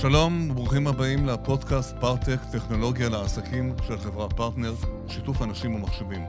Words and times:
שלום 0.00 0.50
וברוכים 0.50 0.86
הבאים 0.86 1.26
לפודקאסט 1.26 1.96
פארטק, 2.00 2.38
טכנולוגיה 2.52 3.08
לעסקים 3.08 3.74
של 3.86 3.98
חברת 3.98 4.32
פרטנר, 4.32 4.74
שיתוף 5.08 5.42
אנשים 5.42 5.74
ומחשבים. 5.74 6.22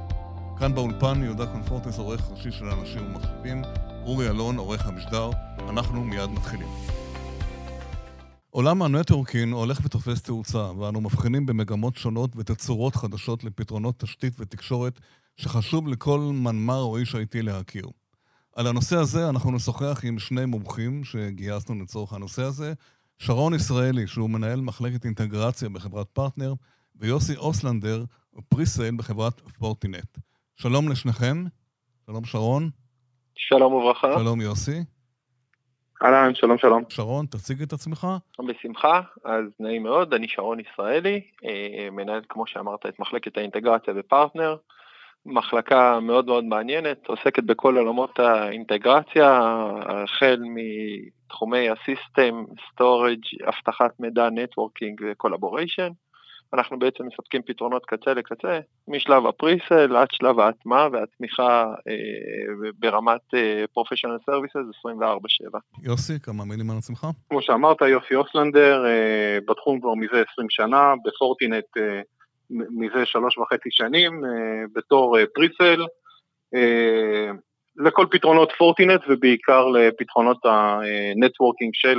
כאן 0.59 0.75
באולפן 0.75 1.23
יהודה 1.23 1.45
קונפורטס, 1.45 1.97
עורך 1.97 2.21
ראשי 2.31 2.51
של 2.51 2.65
אנשים 2.65 3.05
ומחשבים, 3.05 3.61
אורי 4.05 4.29
אלון, 4.29 4.57
עורך 4.57 4.87
המשדר, 4.87 5.29
אנחנו 5.69 6.03
מיד 6.03 6.29
מתחילים. 6.29 6.67
עולם 8.49 8.81
ה 8.81 8.88
networking 8.88 9.51
הולך 9.51 9.79
ותופס 9.83 10.21
תאוצה, 10.21 10.71
ואנו 10.79 11.01
מבחינים 11.01 11.45
במגמות 11.45 11.95
שונות 11.95 12.31
ותצורות 12.35 12.95
חדשות 12.95 13.43
לפתרונות 13.43 13.99
תשתית 13.99 14.33
ותקשורת 14.39 14.99
שחשוב 15.35 15.87
לכל 15.87 16.19
מנמ"ר 16.19 16.79
או 16.81 16.97
איש 16.97 17.15
IT 17.15 17.41
להכיר. 17.41 17.87
על 18.55 18.67
הנושא 18.67 18.95
הזה 18.95 19.29
אנחנו 19.29 19.51
נשוחח 19.51 20.01
עם 20.03 20.19
שני 20.19 20.45
מומחים 20.45 21.03
שגייסנו 21.03 21.81
לצורך 21.81 22.13
הנושא 22.13 22.43
הזה, 22.43 22.73
שרון 23.19 23.53
ישראלי, 23.53 24.07
שהוא 24.07 24.29
מנהל 24.29 24.61
מחלקת 24.61 25.05
אינטגרציה 25.05 25.69
בחברת 25.69 26.07
פרטנר, 26.07 26.53
ויוסי 26.95 27.35
אוסלנדר, 27.37 28.03
presale 28.49 28.95
בחברת 28.97 29.39
Fortinet. 29.39 30.17
שלום 30.55 30.89
לשניכם. 30.89 31.43
שלום 32.05 32.25
שרון. 32.25 32.69
שלום 33.35 33.73
וברכה. 33.73 34.19
שלום 34.19 34.41
יוסי. 34.41 34.83
אהלן, 36.03 36.35
שלום 36.35 36.57
שלום. 36.57 36.83
שרון, 36.89 37.25
תציג 37.25 37.61
את 37.61 37.73
עצמך. 37.73 38.07
בשמחה, 38.47 39.01
אז 39.23 39.43
נעים 39.59 39.83
מאוד, 39.83 40.13
אני 40.13 40.27
שרון 40.27 40.59
ישראלי, 40.59 41.21
אה, 41.45 41.89
מנהל, 41.91 42.21
כמו 42.29 42.47
שאמרת, 42.47 42.85
את 42.85 42.99
מחלקת 42.99 43.37
האינטגרציה 43.37 43.93
בפרטנר. 43.93 44.55
מחלקה 45.27 45.99
מאוד 45.99 46.25
מאוד 46.25 46.43
מעניינת, 46.43 47.07
עוסקת 47.07 47.43
בכל 47.43 47.77
עולמות 47.77 48.19
האינטגרציה, 48.19 49.39
החל 49.79 50.41
מתחומי 50.55 51.69
ה 51.69 51.78
system, 51.78 52.43
storage, 52.71 53.23
אבטחת 53.47 53.99
מידע, 53.99 54.29
networking 54.29 55.01
ו 55.11 55.16
collaboration. 55.16 55.89
אנחנו 56.53 56.79
בעצם 56.79 57.03
מספקים 57.05 57.41
פתרונות 57.41 57.85
קצה 57.85 58.13
לקצה, 58.13 58.59
משלב 58.87 59.25
ה 59.25 59.34
presale 59.34 59.95
עד 59.95 60.07
שלב 60.11 60.39
ההטמעה 60.39 60.87
והתמיכה 60.91 61.73
אה, 61.87 62.69
ברמת 62.79 63.21
professional 63.73 64.15
אה, 64.15 64.19
services 64.25 64.55
24/7. 64.85 65.57
יוסי, 65.83 66.19
כמה 66.19 66.45
מילים 66.45 66.71
על 66.71 66.77
עצמך? 66.77 67.07
כמו 67.29 67.41
שאמרת, 67.41 67.81
יוסי 67.81 68.15
אוסלנדר, 68.15 68.85
אה, 68.85 69.37
בתחום 69.47 69.79
כבר 69.81 69.93
מזה 69.95 70.23
20 70.33 70.47
שנה, 70.49 70.93
ב 71.05 71.13
Fortinet 71.13 71.77
אה, 71.77 72.01
מזה 72.49 73.05
שלוש 73.05 73.37
וחצי 73.37 73.69
שנים 73.71 74.25
אה, 74.25 74.29
בתור 74.75 75.17
אה, 75.19 75.23
presale 75.35 75.85
אה, 76.55 77.31
לכל 77.85 78.05
פתרונות 78.11 78.51
Fortinet 78.57 79.01
ובעיקר 79.09 79.67
לפתרונות 79.67 80.37
ה 80.45 80.57
networking 80.57 81.71
של 81.73 81.97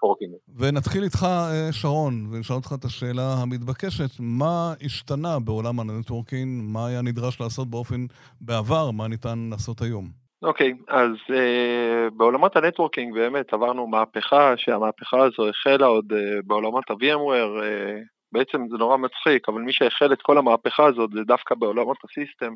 Fortinet. 0.00 0.32
ונתחיל 0.58 1.02
איתך, 1.02 1.26
שרון, 1.70 2.14
ונשאל 2.32 2.56
אותך 2.56 2.72
את 2.80 2.84
השאלה 2.84 3.34
המתבקשת, 3.42 4.10
מה 4.20 4.72
השתנה 4.84 5.38
בעולם 5.44 5.80
ה 5.80 5.87
networking, 5.87 6.62
מה 6.72 6.86
היה 6.86 7.02
נדרש 7.02 7.40
לעשות 7.40 7.70
באופן 7.70 8.06
בעבר, 8.40 8.90
מה 8.90 9.08
ניתן 9.08 9.48
לעשות 9.50 9.82
היום? 9.82 10.22
אוקיי, 10.42 10.72
אוקיי, 10.72 10.94
אז 10.94 11.10
אה, 11.28 12.14
בעולמות 12.16 12.56
ה 12.56 12.61
networking 12.61 13.14
באמת 13.14 13.52
עברנו 13.52 13.86
מהפכה, 13.86 14.54
שהמהפכה 14.56 15.16
הזו 15.24 15.48
החלה 15.48 15.86
עוד 15.86 16.12
אה, 16.12 16.16
בעולמות 16.46 16.90
ה-VMware, 16.90 17.62
אה, 17.62 18.11
בעצם 18.32 18.66
זה 18.70 18.76
נורא 18.76 18.96
מצחיק, 18.96 19.48
אבל 19.48 19.60
מי 19.60 19.72
שהחל 19.72 20.12
את 20.12 20.22
כל 20.22 20.38
המהפכה 20.38 20.86
הזאת 20.86 21.10
זה 21.12 21.20
דווקא 21.26 21.54
בעולמות 21.54 21.96
ה 22.04 22.10
system. 22.10 22.54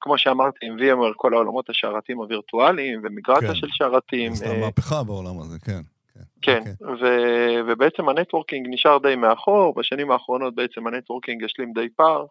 כמו 0.00 0.18
שאמרתי, 0.18 0.66
עם 0.66 0.76
VMware, 0.78 1.14
כל 1.16 1.34
העולמות 1.34 1.70
השרתים 1.70 2.18
הווירטואליים 2.18 3.00
ומיגרציה 3.04 3.48
כן. 3.48 3.54
של 3.54 3.66
שרתים. 3.70 4.34
זה 4.34 4.46
אה, 4.46 4.56
מהפכה 4.56 5.02
בעולם 5.02 5.38
הזה, 5.40 5.58
כן. 5.58 5.80
כן, 6.14 6.20
כן 6.42 6.60
אוקיי. 6.60 6.88
אוקיי. 6.88 7.08
ו- 7.08 7.72
ובעצם 7.72 8.08
ה 8.08 8.13
networking 8.13 8.66
נשאר 8.70 8.98
די 8.98 9.16
מאחור, 9.16 9.74
בשנים 9.74 10.10
האחרונות 10.10 10.54
בעצם 10.54 10.86
ה 10.86 10.91
networking 10.91 11.44
השלים 11.44 11.72
די 11.72 11.88
פער, 11.96 12.26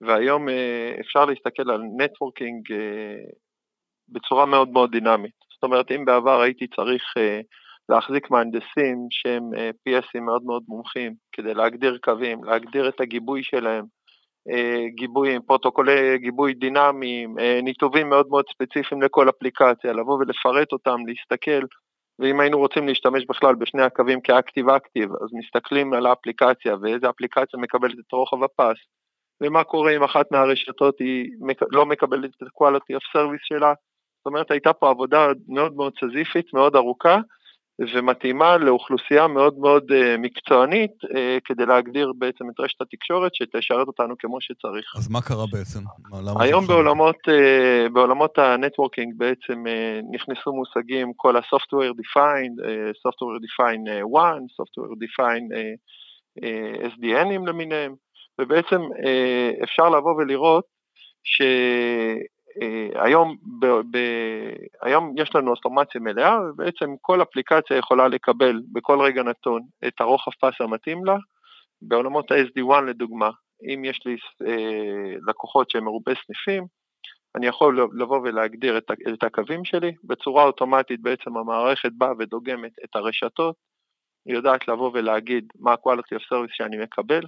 והיום 0.00 0.48
אה, 0.48 1.00
אפשר 1.00 1.24
להסתכל 1.24 1.70
על 1.70 1.82
networking 1.98 2.72
אה, 2.72 3.34
בצורה 4.08 4.46
מאוד 4.46 4.68
מאוד 4.68 4.90
דינמית. 4.90 5.34
זאת 5.54 5.62
אומרת, 5.62 5.90
אם 5.90 6.04
בעבר 6.04 6.40
הייתי 6.40 6.66
צריך 6.66 7.02
אה, 7.16 7.44
להחזיק 7.90 8.30
מהנדסים 8.30 9.06
שהם 9.10 9.42
אה, 9.56 9.70
PS 9.88 10.04
ים 10.04 10.20
מאוד 10.20 10.42
מאוד 10.44 10.62
מומחים, 10.68 11.14
כדי 11.32 11.54
להגדיר 11.54 11.98
קווים, 12.04 12.44
להגדיר 12.44 12.88
את 12.88 13.00
הגיבוי 13.00 13.42
שלהם, 13.42 13.84
אה, 14.50 14.84
גיבויים, 14.94 15.42
פרוטוקולי 15.42 16.18
גיבוי 16.18 16.54
דינמיים, 16.54 17.38
אה, 17.38 17.60
ניתובים 17.62 18.08
מאוד 18.08 18.26
מאוד 18.28 18.44
ספציפיים 18.54 19.02
לכל 19.02 19.28
אפליקציה, 19.28 19.92
לבוא 19.92 20.18
ולפרט 20.18 20.72
אותם, 20.72 20.96
להסתכל, 21.06 21.66
ואם 22.18 22.40
היינו 22.40 22.58
רוצים 22.58 22.88
להשתמש 22.88 23.24
בכלל 23.28 23.54
בשני 23.54 23.82
הקווים 23.82 24.20
כאקטיב-אקטיב, 24.20 25.10
אז 25.10 25.28
מסתכלים 25.32 25.92
על 25.92 26.06
האפליקציה 26.06 26.76
ואיזה 26.82 27.10
אפליקציה 27.10 27.60
מקבלת 27.60 27.98
את 27.98 28.12
רוחב 28.12 28.42
הפס, 28.42 28.76
ומה 29.42 29.64
קורה 29.64 29.96
אם 29.96 30.02
אחת 30.02 30.32
מהרשתות 30.32 30.98
היא 30.98 31.30
לא 31.70 31.86
מקבלת 31.86 32.30
את 32.36 32.42
ה-quality 32.42 32.96
of 32.96 33.16
service 33.16 33.44
שלה, 33.44 33.72
זאת 34.18 34.26
אומרת 34.26 34.50
הייתה 34.50 34.72
פה 34.72 34.90
עבודה 34.90 35.26
מאוד 35.48 35.76
מאוד 35.76 35.92
סזיפית, 36.00 36.54
מאוד 36.54 36.76
ארוכה, 36.76 37.18
ומתאימה 37.94 38.56
לאוכלוסייה 38.56 39.26
מאוד 39.26 39.58
מאוד 39.58 39.84
uh, 39.90 40.18
מקצוענית 40.18 41.04
uh, 41.04 41.08
כדי 41.44 41.66
להגדיר 41.66 42.12
בעצם 42.18 42.44
את 42.50 42.60
רשת 42.60 42.80
התקשורת 42.80 43.34
שתשרת 43.34 43.86
אותנו 43.86 44.14
כמו 44.18 44.40
שצריך. 44.40 44.92
אז 44.96 45.08
מה 45.10 45.20
קרה 45.22 45.44
בעצם? 45.52 45.80
היום 46.40 46.66
בעולמות, 46.66 47.16
uh, 47.28 47.92
בעולמות 47.92 48.38
הנטוורקינג 48.38 49.14
בעצם 49.16 49.64
נכנסו 50.10 50.52
מושגים 50.52 51.12
כל 51.16 51.36
ה-software 51.36 51.94
defined, 52.00 52.56
software 53.06 53.38
defined 53.46 53.88
1, 54.18 54.36
software 54.60 54.94
defined 55.04 55.52
SDNים 56.94 57.46
למיניהם, 57.46 57.94
ובעצם 58.40 58.80
אפשר 59.64 59.88
לבוא 59.88 60.14
ולראות 60.14 60.64
ש... 61.22 61.42
אה, 62.62 63.04
היום, 63.04 63.36
ב, 63.60 63.66
ב, 63.66 63.98
היום 64.82 65.14
יש 65.16 65.34
לנו 65.34 65.50
אוטומציה 65.50 66.00
מלאה, 66.00 66.38
ובעצם 66.40 66.94
כל 67.00 67.22
אפליקציה 67.22 67.76
יכולה 67.76 68.08
לקבל 68.08 68.60
בכל 68.72 69.00
רגע 69.00 69.22
נתון 69.22 69.62
את 69.86 70.00
הרוחב 70.00 70.30
פס 70.40 70.60
המתאים 70.60 71.04
לה. 71.04 71.16
בעולמות 71.82 72.30
ה-SD1 72.30 72.80
לדוגמה, 72.80 73.30
אם 73.74 73.84
יש 73.84 74.00
לי 74.06 74.16
אה, 74.46 75.14
לקוחות 75.28 75.70
שהם 75.70 75.84
מרובי 75.84 76.12
סניפים, 76.26 76.64
אני 77.36 77.46
יכול 77.46 77.88
לבוא 77.98 78.18
ולהגדיר 78.18 78.78
את, 78.78 78.90
את 79.14 79.22
הקווים 79.22 79.64
שלי, 79.64 79.92
בצורה 80.04 80.44
אוטומטית 80.44 81.00
בעצם 81.02 81.36
המערכת 81.36 81.90
באה 81.92 82.12
ודוגמת 82.18 82.72
את 82.84 82.96
הרשתות, 82.96 83.56
היא 84.26 84.34
יודעת 84.34 84.68
לבוא 84.68 84.90
ולהגיד 84.94 85.44
מה 85.58 85.72
ה-quality 85.72 86.16
of 86.16 86.22
service 86.32 86.52
שאני 86.52 86.78
מקבל, 86.82 87.22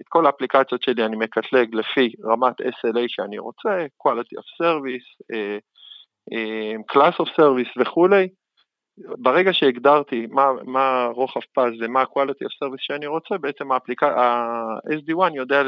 את 0.00 0.08
כל 0.08 0.26
האפליקציות 0.26 0.82
שלי 0.82 1.04
אני 1.04 1.16
מקטלג 1.16 1.74
לפי 1.74 2.12
רמת 2.24 2.60
SLA 2.60 3.04
שאני 3.08 3.38
רוצה, 3.38 3.86
quality 4.06 4.38
of 4.38 4.64
service, 4.64 5.34
אה, 5.34 5.58
אה, 6.32 6.74
class 6.92 7.14
of 7.14 7.28
service 7.28 7.80
וכולי. 7.80 8.28
ברגע 8.98 9.52
שהגדרתי 9.52 10.26
מה, 10.30 10.46
מה 10.64 11.08
רוחב 11.14 11.40
פס 11.40 11.72
ומה 11.80 12.00
ה-quality 12.00 12.44
of 12.44 12.64
service 12.64 12.78
שאני 12.78 13.06
רוצה, 13.06 13.38
בעצם 13.40 13.72
ה-SD1 13.72 15.34
יודע 15.34 15.62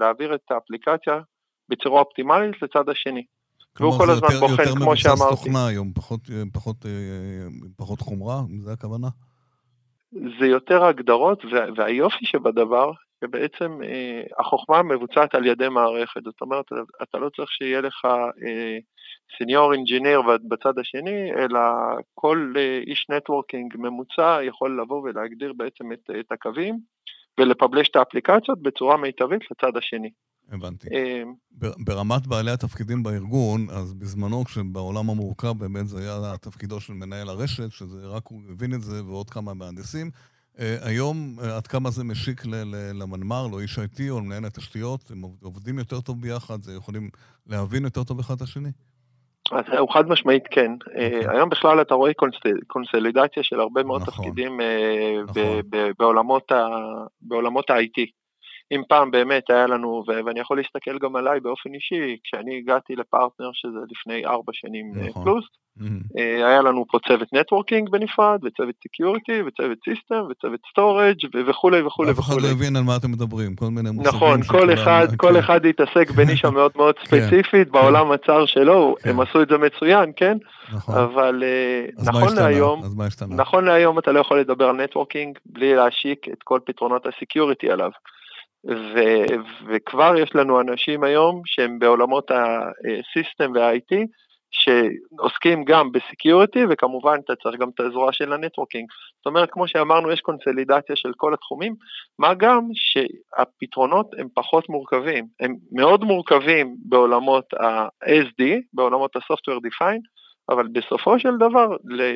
להעביר 0.00 0.34
את 0.34 0.50
האפליקציה 0.50 1.20
בצורה 1.68 2.00
אופטימלית 2.00 2.62
לצד 2.62 2.88
השני. 2.88 3.24
והוא 3.80 3.98
כל 3.98 4.10
הזמן 4.10 4.28
בוחן, 4.40 4.64
כמו 4.64 4.96
שאמרתי. 4.96 5.20
יותר 5.20 5.24
מבוסס 5.24 5.44
תוכנה 5.44 5.66
היום, 5.66 5.92
פחות, 5.92 6.20
פחות, 6.52 6.76
פחות 7.76 8.00
חומרה, 8.00 8.40
אם 8.50 8.60
זה 8.60 8.72
הכוונה? 8.72 9.08
זה 10.12 10.46
יותר 10.46 10.84
הגדרות, 10.84 11.44
והיופי 11.76 12.26
שבדבר, 12.26 12.92
שבעצם 13.24 13.82
אה, 13.82 14.22
החוכמה 14.38 14.82
מבוצעת 14.82 15.34
על 15.34 15.46
ידי 15.46 15.68
מערכת, 15.68 16.24
זאת 16.24 16.40
אומרת, 16.40 16.64
אתה 17.02 17.18
לא 17.18 17.28
צריך 17.36 17.50
שיהיה 17.52 17.80
לך 17.80 18.06
senior 19.38 19.70
אה, 19.70 19.76
engineer 19.76 20.22
בצד 20.48 20.78
השני, 20.78 21.32
אלא 21.32 21.60
כל 22.14 22.54
אה, 22.56 22.80
איש 22.86 23.06
networking 23.10 23.74
ממוצע 23.76 24.38
יכול 24.42 24.80
לבוא 24.80 25.02
ולהגדיר 25.02 25.52
בעצם 25.56 25.92
את, 25.92 26.10
את 26.20 26.32
הקווים 26.32 26.78
ולפבלש 27.40 27.88
את 27.88 27.96
האפליקציות 27.96 28.62
בצורה 28.62 28.96
מיטבית 28.96 29.42
לצד 29.50 29.76
השני. 29.76 30.10
הבנתי. 30.52 30.88
ברמת 31.58 32.26
בעלי 32.26 32.50
התפקידים 32.50 33.02
בארגון, 33.02 33.66
אז 33.70 33.94
בזמנו, 33.94 34.44
כשבעולם 34.44 35.10
המורכב 35.10 35.52
באמת 35.58 35.88
זה 35.88 35.98
היה 36.00 36.36
תפקידו 36.36 36.80
של 36.80 36.92
מנהל 36.92 37.28
הרשת, 37.28 37.72
שזה 37.72 38.06
רק 38.06 38.22
הוא 38.28 38.40
הבין 38.50 38.74
את 38.74 38.82
זה 38.82 39.04
ועוד 39.04 39.30
כמה 39.30 39.54
מהנדסים. 39.54 40.10
אה, 40.58 40.76
היום, 40.82 41.36
אה, 41.42 41.56
עד 41.56 41.66
כמה 41.66 41.90
זה 41.90 42.04
משיק 42.04 42.42
למנמ"ר, 42.94 43.46
לאיש 43.52 43.78
IT 43.78 44.00
או 44.10 44.20
למנהל 44.20 44.44
התשתיות, 44.44 45.10
הם 45.10 45.22
עובדים 45.42 45.78
יותר 45.78 46.00
טוב 46.00 46.20
ביחד, 46.20 46.62
זה 46.62 46.72
יכולים 46.72 47.08
להבין 47.46 47.84
יותר 47.84 48.04
טוב 48.04 48.18
אחד 48.18 48.34
את 48.34 48.42
השני? 48.42 48.70
אז 49.52 49.64
הוא 49.78 49.94
חד 49.94 50.08
משמעית 50.08 50.42
כן. 50.50 50.70
Okay. 50.80 50.88
אוקיי. 50.88 51.36
היום 51.36 51.48
בכלל 51.48 51.80
אתה 51.80 51.94
רואה 51.94 52.12
קונסולידציה 52.66 53.42
של 53.42 53.60
הרבה 53.60 53.82
מאוד 53.82 54.02
נכון, 54.02 54.14
תפקידים 54.14 54.60
נכון. 55.24 55.60
בעולמות 57.22 57.70
ה-IT. 57.70 58.25
אם 58.72 58.82
פעם 58.88 59.10
באמת 59.10 59.50
היה 59.50 59.66
לנו, 59.66 60.04
ואני 60.06 60.40
יכול 60.40 60.56
להסתכל 60.56 60.98
גם 60.98 61.16
עליי 61.16 61.40
באופן 61.40 61.74
אישי, 61.74 62.16
כשאני 62.24 62.58
הגעתי 62.58 62.96
לפרטנר 62.96 63.50
שזה 63.52 63.78
לפני 63.90 64.26
ארבע 64.26 64.52
שנים 64.52 64.92
נכון. 64.94 65.24
פלוס, 65.24 65.44
Mm-hmm. 65.80 66.20
היה 66.46 66.62
לנו 66.62 66.84
פה 66.88 66.98
צוות 67.08 67.28
networking 67.32 67.90
בנפרד, 67.90 68.44
וצוות 68.44 68.74
security, 68.86 69.42
וצוות 69.42 69.78
system, 69.84 70.22
וצוות 70.30 70.60
storage 70.70 71.16
וכולי 71.48 71.82
וכולי. 71.82 72.10
אף 72.10 72.18
אחד 72.20 72.42
לא 72.42 72.48
הבין 72.48 72.76
על 72.76 72.82
מה 72.82 72.96
אתם 72.96 73.10
מדברים, 73.10 73.56
כל 73.56 73.66
מיני 73.66 73.90
מושגים. 73.90 74.16
נכון, 74.16 74.42
כל 74.42 74.72
אחד, 74.72 75.06
כל 75.16 75.32
כן. 75.32 75.36
אחד 75.36 75.66
התעסק 75.66 76.10
בנישה 76.10 76.50
מאוד 76.50 76.72
מאוד 76.76 76.94
כן. 76.98 77.04
ספציפית, 77.04 77.70
בעולם 77.70 78.12
הצר 78.12 78.46
שלו, 78.46 78.96
כן. 79.02 79.10
הם 79.10 79.20
עשו 79.20 79.42
את 79.42 79.48
זה 79.48 79.58
מצוין, 79.58 80.12
כן? 80.16 80.36
נכון. 80.72 80.94
אבל 80.94 81.42
אה, 81.46 81.86
נכון 82.04 82.36
להיום, 82.36 82.82
נכון 83.28 83.64
להיום 83.64 83.98
אתה 83.98 84.12
לא 84.12 84.20
יכול 84.20 84.40
לדבר 84.40 84.64
על 84.64 84.76
networking 84.76 85.38
בלי 85.46 85.74
להשיק 85.74 86.28
את 86.32 86.42
כל 86.44 86.60
פתרונות 86.66 87.06
ה-security 87.06 87.70
עליו. 87.70 87.90
ו- 88.70 89.36
וכבר 89.66 90.16
יש 90.16 90.34
לנו 90.34 90.60
אנשים 90.60 91.04
היום 91.04 91.42
שהם 91.44 91.78
בעולמות 91.78 92.30
ה-system 92.30 93.52
וה-IT, 93.54 94.06
שעוסקים 94.50 95.64
גם 95.64 95.92
ב-security 95.92 96.64
וכמובן 96.70 97.18
אתה 97.24 97.36
צריך 97.42 97.60
גם 97.60 97.68
את 97.74 97.80
הזרוע 97.80 98.12
של 98.12 98.32
ה-networking. 98.32 98.88
זאת 99.16 99.26
אומרת, 99.26 99.50
כמו 99.50 99.68
שאמרנו, 99.68 100.12
יש 100.12 100.20
קונסולידציה 100.20 100.96
של 100.96 101.12
כל 101.16 101.34
התחומים, 101.34 101.74
מה 102.18 102.34
גם 102.34 102.68
שהפתרונות 102.74 104.10
הם 104.18 104.28
פחות 104.34 104.68
מורכבים, 104.68 105.26
הם 105.40 105.54
מאוד 105.72 106.04
מורכבים 106.04 106.76
בעולמות 106.84 107.54
ה-SD, 107.54 108.44
בעולמות 108.72 109.16
ה-Software 109.16 109.60
Defined, 109.66 110.06
אבל 110.50 110.66
בסופו 110.72 111.18
של 111.18 111.36
דבר 111.36 111.68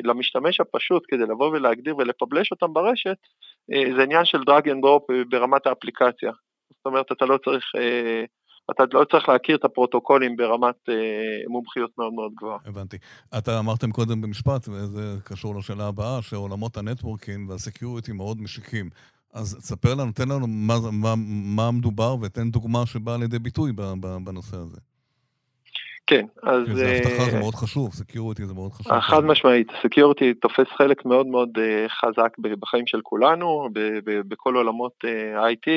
למשתמש 0.03 0.59
הפשוט 0.59 1.03
כדי 1.07 1.23
לבוא 1.23 1.49
ולהגדיר 1.49 1.97
ול-publish 1.97 2.51
אותם 2.51 2.73
ברשת, 2.73 3.17
זה 3.67 4.03
עניין 4.03 4.25
של 4.25 4.43
drag 4.43 4.69
and 4.69 4.81
drop 4.81 5.03
ברמת 5.29 5.67
האפליקציה. 5.67 6.31
זאת 6.69 6.85
אומרת, 6.85 7.11
אתה 7.11 7.25
לא 7.25 7.37
צריך 7.45 7.65
אה, 7.75 8.23
אתה 8.71 8.83
לא 8.93 9.05
צריך 9.11 9.29
להכיר 9.29 9.55
את 9.55 9.65
הפרוטוקולים 9.65 10.35
ברמת 10.35 10.75
אה, 10.89 10.95
מומחיות 11.47 11.91
מאוד 11.97 12.13
מאוד 12.13 12.31
גבוהה. 12.37 12.57
הבנתי. 12.65 12.97
אתה 13.37 13.59
אמרתם 13.59 13.91
קודם 13.91 14.21
במשפט, 14.21 14.67
וזה 14.67 15.15
קשור 15.23 15.55
לשאלה 15.55 15.87
הבאה, 15.87 16.21
שעולמות 16.21 16.77
ה-networking 16.77 17.49
וה-security 17.49 18.11
מאוד 18.11 18.41
משיקים. 18.41 18.89
אז 19.33 19.55
תספר 19.55 19.95
לנו, 19.95 20.11
תן 20.11 20.29
לנו 20.29 20.47
מה, 20.47 20.75
מה, 20.91 21.13
מה 21.55 21.71
מדובר 21.71 22.15
ותן 22.21 22.51
דוגמה 22.51 22.85
שבאה 22.85 23.17
לידי 23.17 23.39
ביטוי 23.39 23.71
בנושא 24.23 24.57
הזה. 24.57 24.77
כן, 26.07 26.25
אז... 26.43 26.63
זה 26.73 26.97
אבטחה 26.97 27.29
זה 27.31 27.35
אה, 27.35 27.39
מאוד 27.39 27.55
חשוב, 27.55 27.93
security 27.93 28.45
זה 28.45 28.53
מאוד 28.53 28.71
חשוב. 28.73 28.99
חד 28.99 29.23
משמעית, 29.23 29.67
security 29.83 30.33
תופס 30.33 30.67
חלק 30.77 31.05
מאוד 31.05 31.27
מאוד 31.27 31.49
אה, 31.57 31.89
חזק 31.89 32.37
בחיים 32.59 32.87
של 32.87 32.99
כולנו, 33.03 33.69
בכל 34.03 34.55
עולמות 34.55 34.91
אה, 35.05 35.49
IT, 35.49 35.69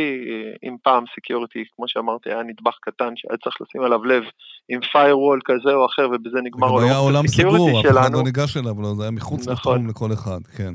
אם 0.64 0.76
פעם 0.82 1.04
security, 1.16 1.64
כמו 1.76 1.84
שאמרתי, 1.88 2.30
היה 2.30 2.42
נדבך 2.42 2.76
קטן 2.80 3.12
שהיה 3.16 3.38
צריך 3.44 3.56
לשים 3.60 3.82
עליו 3.82 4.04
לב 4.04 4.22
עם 4.68 4.80
firewall 4.80 5.40
כזה 5.44 5.74
או 5.74 5.86
אחר, 5.86 6.08
ובזה 6.12 6.38
נגמר 6.42 6.68
עולם 6.68 7.24
ה-security 7.24 7.64
שלנו. 7.64 7.74
זה 7.74 7.74
היה 7.74 7.76
עולם 7.76 7.76
סגור, 7.76 7.80
אף 7.80 7.86
אחד 7.86 8.12
לא 8.12 8.22
ניגש 8.22 8.56
אליו, 8.56 8.94
זה 8.94 9.02
היה 9.02 9.10
מחוץ 9.10 9.48
נכון. 9.48 9.74
לתחום 9.74 9.88
לכל 9.88 10.12
אחד, 10.12 10.40
כן. 10.56 10.74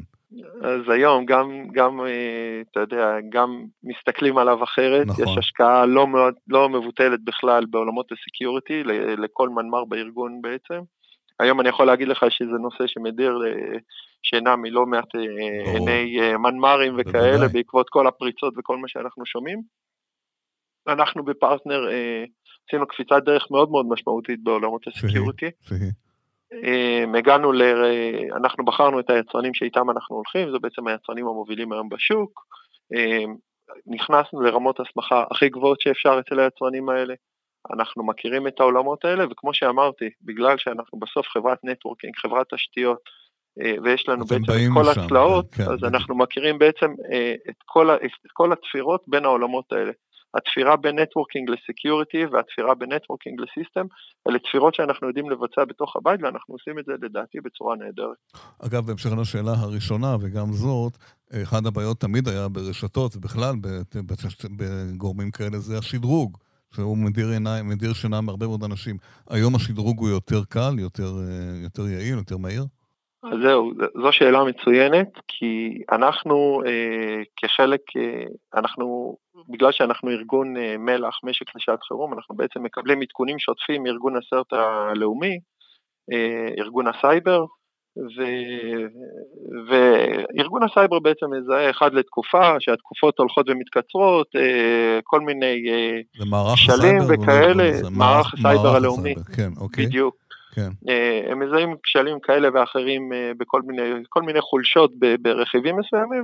אז 0.61 0.81
היום 0.89 1.25
גם, 1.25 1.67
גם, 1.71 2.01
אה, 2.01 2.61
אתה 2.71 2.79
יודע, 2.79 3.17
גם 3.29 3.65
מסתכלים 3.83 4.37
עליו 4.37 4.63
אחרת, 4.63 5.07
נכון. 5.07 5.23
יש 5.23 5.37
השקעה 5.37 5.85
לא, 5.85 6.07
מאוד, 6.07 6.33
לא 6.47 6.69
מבוטלת 6.69 7.23
בכלל 7.23 7.65
בעולמות 7.65 8.11
ה-security, 8.11 8.83
לכל 9.17 9.49
מנמ"ר 9.49 9.85
בארגון 9.85 10.41
בעצם. 10.41 10.79
היום 11.39 11.59
אני 11.59 11.69
יכול 11.69 11.85
להגיד 11.85 12.07
לך 12.07 12.25
שזה 12.29 12.57
נושא 12.61 12.87
שמדיר 12.87 13.39
אה, 13.47 13.77
שינה 14.23 14.55
מלא 14.55 14.85
מעט 14.85 15.15
אה, 15.15 15.21
ברור. 15.65 15.89
עיני 15.89 16.37
מנמ"רים 16.37 16.95
וכאלה, 16.97 17.31
בוודאי. 17.31 17.47
בעקבות 17.53 17.89
כל 17.89 18.07
הפריצות 18.07 18.53
וכל 18.57 18.77
מה 18.77 18.87
שאנחנו 18.87 19.25
שומעים. 19.25 19.61
אנחנו 20.87 21.23
בפרטנר 21.25 21.87
עשינו 22.67 22.87
קפיצת 22.87 23.23
דרך 23.25 23.47
מאוד 23.51 23.71
מאוד 23.71 23.85
משמעותית 23.89 24.43
בעולמות 24.43 24.87
ה-security. 24.87 25.49
אמ, 26.53 27.15
הגענו 27.15 27.51
ל... 27.51 27.61
אנחנו 28.35 28.65
בחרנו 28.65 28.99
את 28.99 29.09
היצרנים 29.09 29.53
שאיתם 29.53 29.89
אנחנו 29.89 30.15
הולכים, 30.15 30.51
זה 30.51 30.59
בעצם 30.59 30.87
היצרנים 30.87 31.27
המובילים 31.27 31.71
היום 31.71 31.89
בשוק. 31.89 32.41
אמ, 32.95 33.35
נכנסנו 33.87 34.41
לרמות 34.41 34.79
הסמכה 34.79 35.23
הכי 35.31 35.49
גבוהות 35.49 35.81
שאפשר 35.81 36.19
אצל 36.19 36.39
היצרנים 36.39 36.89
האלה. 36.89 37.13
אנחנו 37.73 38.05
מכירים 38.05 38.47
את 38.47 38.59
העולמות 38.59 39.05
האלה, 39.05 39.25
וכמו 39.31 39.53
שאמרתי, 39.53 40.09
בגלל 40.21 40.57
שאנחנו 40.57 40.99
בסוף 40.99 41.27
חברת 41.27 41.57
networking, 41.63 42.13
חברת 42.15 42.47
תשתיות, 42.53 42.99
אה, 43.61 43.73
ויש 43.83 44.09
לנו 44.09 44.25
בעצם 44.25 44.43
את 44.43 44.73
כל 44.73 44.89
הצלעות, 44.89 45.45
כן, 45.55 45.63
אז 45.63 45.79
כן. 45.79 45.85
אנחנו 45.85 46.17
מכירים 46.17 46.59
בעצם 46.59 46.91
אה, 47.11 47.33
את 47.49 47.55
כל, 47.65 47.91
את 47.91 48.31
כל 48.33 48.53
התפירות 48.53 49.03
בין 49.07 49.25
העולמות 49.25 49.71
האלה. 49.71 49.91
התפירה 50.33 50.75
בין 50.77 50.99
networking 50.99 51.49
ל-security 51.49 52.25
והתפירה 52.25 52.75
בין 52.75 52.93
networking 52.93 53.39
ל-system, 53.41 53.85
אלה 54.29 54.39
תפירות 54.39 54.75
שאנחנו 54.75 55.07
יודעים 55.07 55.29
לבצע 55.29 55.65
בתוך 55.65 55.95
הבית 55.95 56.21
ואנחנו 56.23 56.55
עושים 56.55 56.79
את 56.79 56.85
זה 56.85 56.93
לדעתי 57.01 57.41
בצורה 57.41 57.75
נהדרת. 57.75 58.17
אגב, 58.59 58.85
בהמשך 58.85 59.09
לשאלה 59.21 59.51
הראשונה 59.57 60.15
וגם 60.21 60.51
זאת, 60.51 60.97
אחת 61.43 61.65
הבעיות 61.65 61.99
תמיד 61.99 62.27
היה 62.27 62.47
ברשתות 62.47 63.15
ובכלל 63.15 63.55
בגורמים 64.57 65.31
כאלה 65.31 65.59
זה 65.59 65.77
השדרוג. 65.77 66.37
שהוא 66.75 66.97
מדיר, 66.97 67.29
עיניים, 67.29 67.69
מדיר 67.69 67.93
שינה 67.93 68.21
מהרבה 68.21 68.47
מאוד 68.47 68.63
אנשים. 68.63 68.97
היום 69.29 69.55
השדרוג 69.55 69.99
הוא 69.99 70.09
יותר 70.09 70.43
קל, 70.49 70.79
יותר, 70.79 71.13
יותר 71.63 71.87
יעיל, 71.87 72.17
יותר 72.17 72.37
מהיר? 72.37 72.65
אז 73.23 73.39
זהו, 73.43 73.71
זו 74.03 74.11
שאלה 74.11 74.43
מצוינת, 74.43 75.07
כי 75.27 75.81
אנחנו 75.91 76.61
אה, 76.65 77.21
כחלק, 77.35 77.81
אה, 77.97 78.23
אנחנו, 78.59 79.15
בגלל 79.49 79.71
שאנחנו 79.71 80.09
ארגון 80.09 80.57
אה, 80.57 80.75
מלח, 80.77 81.19
משק 81.23 81.55
לשעת 81.55 81.79
חירום, 81.83 82.13
אנחנו 82.13 82.35
בעצם 82.35 82.63
מקבלים 82.63 83.01
עדכונים 83.01 83.39
שוטפים 83.39 83.83
מארגון 83.83 84.13
הסרט 84.17 84.53
הלאומי, 84.53 85.39
אה, 86.11 86.53
ארגון 86.57 86.87
הסייבר, 86.87 87.45
ו, 87.97 88.23
וארגון 89.69 90.63
הסייבר 90.63 90.99
בעצם 90.99 91.25
מזהה 91.31 91.69
אחד 91.69 91.93
לתקופה, 91.93 92.55
שהתקופות 92.59 93.19
הולכות 93.19 93.45
ומתקצרות, 93.49 94.27
אה, 94.35 94.99
כל 95.03 95.21
מיני 95.21 95.63
אה, 95.69 96.53
כשלים 96.55 97.01
וכאלה, 97.09 97.71
מערך 97.91 98.33
הסייבר 98.33 98.75
הלאומי, 98.75 99.15
כן, 99.35 99.49
אוקיי. 99.57 99.85
בדיוק. 99.85 100.28
כן. 100.51 100.69
אה, 100.89 101.31
הם 101.31 101.39
מזהים 101.39 101.75
כשלים 101.83 102.19
כאלה 102.19 102.49
ואחרים 102.53 103.13
אה, 103.13 103.31
בכל 103.37 103.61
מיני, 103.61 103.81
כל 104.09 104.21
מיני 104.21 104.41
חולשות 104.41 104.91
ברכיבים 105.21 105.77
מסוימים, 105.77 106.23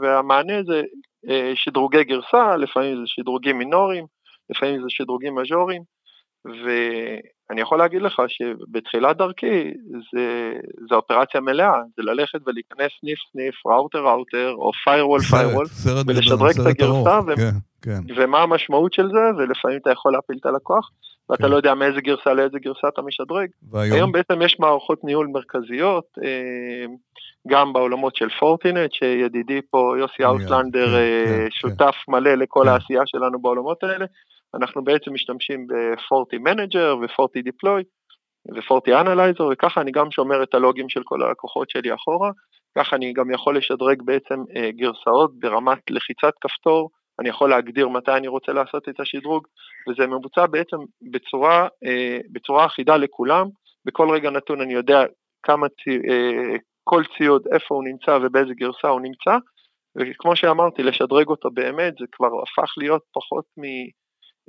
והמענה 0.00 0.62
זה 0.66 0.82
אה, 1.28 1.52
שדרוגי 1.54 2.04
גרסה, 2.04 2.56
לפעמים 2.56 2.96
זה 2.96 3.02
שדרוגים 3.06 3.58
מינוריים, 3.58 4.04
לפעמים 4.50 4.82
זה 4.82 4.86
שדרוגים 4.88 5.34
major־יים, 5.34 5.82
ואני 6.44 7.60
יכול 7.60 7.78
להגיד 7.78 8.02
לך 8.02 8.22
שבתחילת 8.28 9.16
דרכי 9.16 9.70
זה, 10.12 10.52
זה 10.88 10.94
אופרציה 10.94 11.40
מלאה, 11.40 11.80
זה 11.96 12.02
ללכת 12.02 12.38
ולהיכנס 12.46 12.90
סניף 13.00 13.18
סניף, 13.32 13.66
router 13.66 13.98
router, 13.98 14.54
או 14.54 14.70
firewall 14.84 15.20
firewall, 15.20 15.66
ולשדרג 16.06 16.60
את 16.60 16.66
הגרסה, 16.66 17.20
ו... 17.26 17.36
כן, 17.36 17.50
כן. 17.82 18.00
ומה 18.16 18.42
המשמעות 18.42 18.92
של 18.92 19.08
זה, 19.08 19.36
ולפעמים 19.38 19.78
אתה 19.82 19.90
יכול 19.90 20.12
להפיל 20.12 20.36
את 20.40 20.46
הלקוח. 20.46 20.90
ואתה 21.32 21.42
כן. 21.42 21.50
לא 21.50 21.56
יודע 21.56 21.74
מאיזה 21.74 22.00
גרסה 22.00 22.34
לאיזה 22.34 22.58
גרסה 22.58 22.88
אתה 22.88 23.02
משדרג. 23.02 23.48
והיום? 23.70 23.96
היום 23.96 24.12
בעצם 24.12 24.42
יש 24.42 24.60
מערכות 24.60 25.04
ניהול 25.04 25.26
מרכזיות, 25.26 26.04
אה, 26.24 26.86
גם 27.48 27.72
בעולמות 27.72 28.16
של 28.16 28.28
Fortinet, 28.28 28.92
שידידי 28.92 29.60
פה 29.70 29.94
יוסי 29.98 30.24
אאוטלנדר 30.24 30.86
כן, 30.86 30.94
אה, 30.94 31.24
כן, 31.26 31.50
שותף 31.50 31.94
כן. 32.06 32.12
מלא 32.12 32.34
לכל 32.34 32.62
כן. 32.64 32.68
העשייה 32.68 33.02
שלנו 33.06 33.42
בעולמות 33.42 33.84
האלה. 33.84 34.06
אנחנו 34.54 34.84
בעצם 34.84 35.14
משתמשים 35.14 35.66
ב-FortiManager 35.66 36.96
ו-FortiDeploy 37.02 37.82
ופורטי 38.56 38.94
אנלייזר, 38.94 39.48
וככה 39.52 39.80
אני 39.80 39.90
גם 39.90 40.10
שומר 40.10 40.42
את 40.42 40.54
הלוגים 40.54 40.88
של 40.88 41.00
כל 41.04 41.22
הלקוחות 41.22 41.70
שלי 41.70 41.94
אחורה. 41.94 42.30
ככה 42.78 42.96
אני 42.96 43.12
גם 43.12 43.30
יכול 43.30 43.56
לשדרג 43.56 44.02
בעצם 44.04 44.42
אה, 44.56 44.70
גרסאות 44.70 45.30
ברמת 45.38 45.90
לחיצת 45.90 46.32
כפתור. 46.40 46.90
אני 47.20 47.28
יכול 47.28 47.50
להגדיר 47.50 47.88
מתי 47.88 48.12
אני 48.12 48.28
רוצה 48.28 48.52
לעשות 48.52 48.88
את 48.88 49.00
השדרוג, 49.00 49.46
וזה 49.88 50.06
מבוצע 50.06 50.46
בעצם 50.46 50.76
בצורה, 51.12 51.68
אה, 51.84 52.18
בצורה 52.32 52.66
אחידה 52.66 52.96
לכולם, 52.96 53.46
בכל 53.84 54.10
רגע 54.10 54.30
נתון 54.30 54.60
אני 54.60 54.74
יודע 54.74 55.04
כמה, 55.42 55.66
אה, 55.88 56.56
כל 56.84 57.02
ציוד, 57.18 57.42
איפה 57.52 57.74
הוא 57.74 57.84
נמצא 57.84 58.18
ובאיזה 58.22 58.54
גרסה 58.54 58.88
הוא 58.88 59.00
נמצא, 59.00 59.36
וכמו 59.96 60.36
שאמרתי, 60.36 60.82
לשדרג 60.82 61.28
אותו 61.28 61.50
באמת, 61.50 61.94
זה 61.98 62.04
כבר 62.12 62.26
הפך 62.42 62.74
להיות 62.78 63.02
פחות 63.12 63.44
מ... 63.58 63.62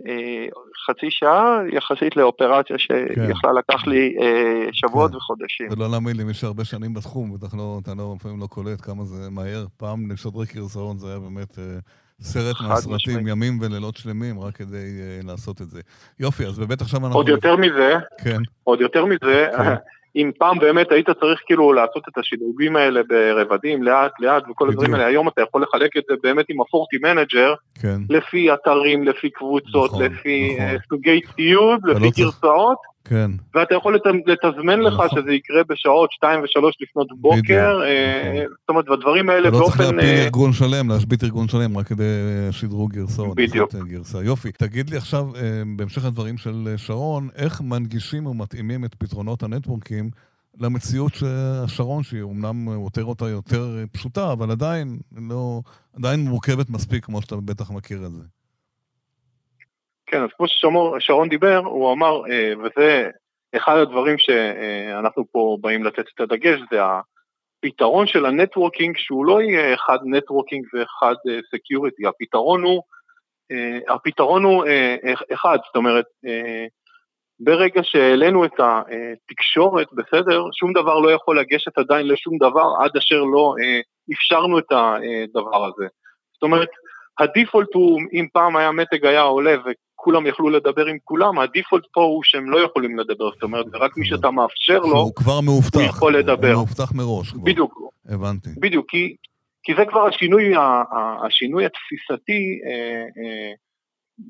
אה, 0.08 0.46
חצי 0.86 1.08
שעה 1.10 1.60
יחסית 1.74 2.16
לאופרציה 2.16 2.78
שיכולה 2.78 3.54
כן. 3.54 3.56
לקח 3.58 3.88
לי 3.88 4.16
אה, 4.22 4.68
שבועות 4.74 5.12
כן. 5.12 5.18
וחודשים. 5.18 5.70
זה 5.70 5.76
לא 5.76 5.92
להאמין 5.92 6.18
לי, 6.18 6.24
מי 6.24 6.34
שהרבה 6.34 6.66
שנים 6.66 6.94
בתחום, 6.94 7.34
בטח 7.34 7.56
לא, 7.56 7.80
אתה 7.84 7.94
לא, 7.94 8.14
לפעמים 8.20 8.40
לא 8.40 8.48
קולט 8.48 8.82
כמה 8.82 9.06
זה 9.06 9.30
מהר. 9.30 9.66
פעם 9.78 10.12
לשדרג 10.12 10.48
גרסאות 10.54 11.00
זה 11.00 11.08
היה 11.08 11.20
באמת 11.20 11.60
אה, 11.60 11.80
סרט 12.22 12.56
מהסרטים, 12.62 13.28
ימים 13.28 13.60
ולילות 13.62 13.98
שלמים, 13.98 14.40
רק 14.40 14.56
כדי 14.56 15.00
uh, 15.22 15.28
לעשות 15.28 15.62
את 15.62 15.70
זה. 15.70 15.82
יופי, 16.20 16.46
אז 16.46 16.60
באמת 16.60 16.82
עכשיו 16.82 17.00
אנחנו... 17.06 17.16
עוד 17.20 17.30
יותר 17.30 17.56
מזה, 17.56 17.96
כן. 18.24 18.40
עוד 18.64 18.82
יותר 18.82 19.06
מזה, 19.06 19.48
כן. 19.58 19.76
אם 20.16 20.32
פעם 20.38 20.60
באמת 20.60 20.92
היית 20.92 21.10
צריך 21.10 21.42
כאילו 21.46 21.74
לעשות 21.74 22.04
את 22.08 22.18
השדרוגים 22.18 22.76
האלה 22.76 23.02
ברבדים, 23.04 23.84
לאט 23.84 24.12
לאט 24.20 24.44
וכל 24.50 24.70
הדברים 24.70 24.94
האלה, 24.94 25.06
היום 25.06 25.28
אתה 25.28 25.42
יכול 25.42 25.64
לחלק 25.64 25.98
את 25.98 26.04
זה 26.10 26.16
באמת 26.24 26.46
עם 26.50 26.62
ה-FortiManager, 26.62 27.54
כן. 27.82 27.98
לפי 28.10 28.54
אתרים, 28.54 29.04
לפי 29.04 29.30
קבוצות, 29.30 29.92
נכון, 29.92 30.04
לפי 30.04 30.54
נכון. 30.54 30.66
אה, 30.66 30.76
סוגי 30.90 31.22
ציוד, 31.36 31.80
אתה 31.90 32.00
לפי 32.00 32.22
לא 32.22 32.26
גרסאות, 32.26 32.78
כן. 33.06 33.32
ואתה 33.56 33.76
יכול 33.76 33.96
לת- 33.96 34.02
לתזמן 34.26 34.80
לך 34.80 34.94
נכון. 34.94 35.08
שזה 35.10 35.32
יקרה 35.34 35.62
בשעות 35.70 36.12
2 36.12 36.40
ו-3 36.42 36.60
לפנות 36.82 37.08
בוקר, 37.22 37.82
אה, 37.84 38.32
נכון. 38.34 38.56
זאת 38.62 38.70
אומרת, 38.70 38.90
והדברים 38.90 39.30
האלה 39.30 39.50
אתה 39.50 39.58
לא 39.58 39.64
צריך 39.66 39.78
באופן... 39.78 39.96
להפיל 39.96 40.10
אה, 40.10 40.24
ארגון 40.24 40.54
שלם, 40.54 40.90
להשבית 40.90 41.24
ארגון 41.24 41.48
שלם, 41.48 41.78
רק 41.78 41.88
כדי 41.88 42.04
אה, 42.04 42.52
שדרוג 42.52 42.94
גרסאות. 42.94 43.36
בדיוק. 43.36 43.76
גרסה. 43.76 44.24
יופי. 44.24 44.52
תגיד 44.52 44.90
לי 44.90 44.98
עכשיו, 44.98 45.28
בהמשך 45.78 46.06
הדברים 46.06 46.38
של 46.38 46.74
שרון, 46.78 47.30
איך 47.36 47.62
מנגישים 47.62 48.26
ומתאימים 48.26 48.86
את 48.86 48.96
פתרונות 48.96 49.44
הנטוורקים 49.44 50.10
למציאות 50.60 51.12
ששרון, 51.14 52.04
שהיא 52.04 52.22
אומנם 52.22 52.66
הוא 52.66 52.90
תיאר 52.90 53.06
אותה 53.06 53.30
יותר 53.30 53.78
פשוטה, 53.92 54.32
אבל 54.32 54.52
עדיין 54.52 55.00
לא... 55.30 55.62
עדיין 55.98 56.20
מורכבת 56.20 56.70
מספיק, 56.70 57.06
כמו 57.06 57.22
שאתה 57.22 57.36
בטח 57.36 57.72
מכיר 57.72 58.06
את 58.06 58.12
זה. 58.12 58.22
כן, 60.14 60.24
אז 60.24 60.30
כמו 60.38 60.48
ששרון 60.48 61.30
דיבר, 61.30 61.58
הוא 61.58 61.94
אמר, 61.94 62.22
אה, 62.32 62.54
וזה 62.60 63.10
אחד 63.56 63.78
הדברים 63.78 64.18
שאנחנו 64.18 65.24
פה 65.32 65.58
באים 65.62 65.84
לתת 65.84 66.06
את 66.16 66.20
הדגש, 66.20 66.60
זה 66.72 66.80
הפתרון 66.84 68.08
של 68.08 68.26
ה-networking, 68.26 68.98
שהוא 68.98 69.26
לא 69.26 69.42
יהיה 69.42 69.74
אחד 69.74 69.98
networking 70.06 70.66
ואחד 70.74 71.14
security, 71.56 72.08
הפתרון 72.08 72.64
הוא, 72.64 72.82
אה, 73.52 73.96
הפתרון 73.96 74.44
הוא 74.44 74.66
אה, 74.66 74.96
אחד, 75.34 75.58
זאת 75.66 75.76
אומרת, 75.76 76.06
אה, 76.26 76.66
ברגע 77.40 77.82
שהעלינו 77.84 78.46
את 78.46 78.60
התקשורת, 78.60 79.88
בסדר, 79.94 80.44
שום 80.60 80.74
דבר 80.74 81.00
לא 81.00 81.12
יכול 81.12 81.40
לגשת 81.40 81.78
עדיין 81.78 82.08
לשום 82.08 82.38
דבר 82.38 82.68
עד 82.84 82.92
אשר 82.98 83.22
לא 83.22 83.54
אה, 83.62 83.80
אפשרנו 84.14 84.60
את 84.60 84.72
הדבר 84.72 85.66
הזה. 85.66 85.88
זאת 86.34 86.44
אומרת, 86.44 86.70
הדיפולט 87.20 87.74
הוא, 87.74 88.00
אם 88.14 88.28
פעם 88.34 88.58
היה 88.58 88.72
מתג 88.72 89.06
היה 89.06 89.22
עולה 89.22 89.56
וכולם 90.04 90.28
יכלו 90.28 90.50
לדבר 90.50 90.86
עם 90.86 90.98
כולם, 91.04 91.40
הדיפולט 91.40 91.84
פה 91.94 92.02
הוא 92.02 92.24
שהם 92.24 92.50
לא 92.50 92.58
יכולים 92.58 93.00
לדבר, 93.00 93.30
זאת 93.34 93.44
אומרת, 93.44 93.66
רק 93.74 93.98
מי 93.98 94.06
שאתה 94.06 94.32
מאפשר 94.32 94.80
לו, 94.80 95.00
הוא 95.00 95.16
כבר 95.16 95.42
מאובטח. 95.42 95.80
הוא 95.80 95.84
יכול 95.84 96.18
לדבר. 96.18 96.48
הוא 96.48 96.56
מאובטח 96.56 96.92
מראש 96.96 97.32
כבר. 97.32 97.44
בדיוק, 97.44 97.74
הבנתי. 98.10 98.50
בדיוק, 98.58 98.86
כי, 98.90 99.16
כי 99.64 99.74
זה 99.78 99.86
כבר 99.86 100.08
השינוי, 100.08 100.54
השינוי 101.26 101.66
התפיסתי 101.66 102.60
אה, 102.66 103.04
אה, 103.18 103.52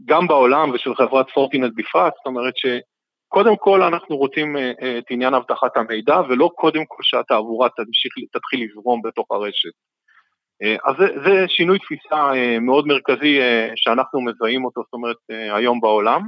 גם 0.05 0.27
בעולם 0.27 0.71
ושל 0.73 0.95
חברת 0.95 1.25
פורטינט 1.33 1.73
בפרט, 1.75 2.13
זאת 2.17 2.25
אומרת 2.25 2.53
שקודם 2.57 3.55
כל 3.57 3.81
אנחנו 3.81 4.17
רוצים 4.17 4.57
אה, 4.57 4.97
את 4.97 5.03
עניין 5.09 5.33
אבטחת 5.33 5.77
המידע 5.77 6.21
ולא 6.29 6.49
קודם 6.55 6.85
כל 6.87 7.03
שהתעבורה 7.03 7.69
תמשיך, 7.69 8.13
תתחיל 8.31 8.63
לזרום 8.63 9.01
בתוך 9.01 9.31
הרשת. 9.31 9.73
אה, 10.63 10.75
אז 10.85 10.95
זה, 10.97 11.05
זה 11.25 11.47
שינוי 11.47 11.79
תפיסה 11.79 12.33
אה, 12.35 12.59
מאוד 12.59 12.87
מרכזי 12.87 13.41
אה, 13.41 13.69
שאנחנו 13.75 14.21
מזהים 14.21 14.65
אותו, 14.65 14.81
זאת 14.81 14.93
אומרת, 14.93 15.17
אה, 15.31 15.55
היום 15.55 15.81
בעולם. 15.81 16.21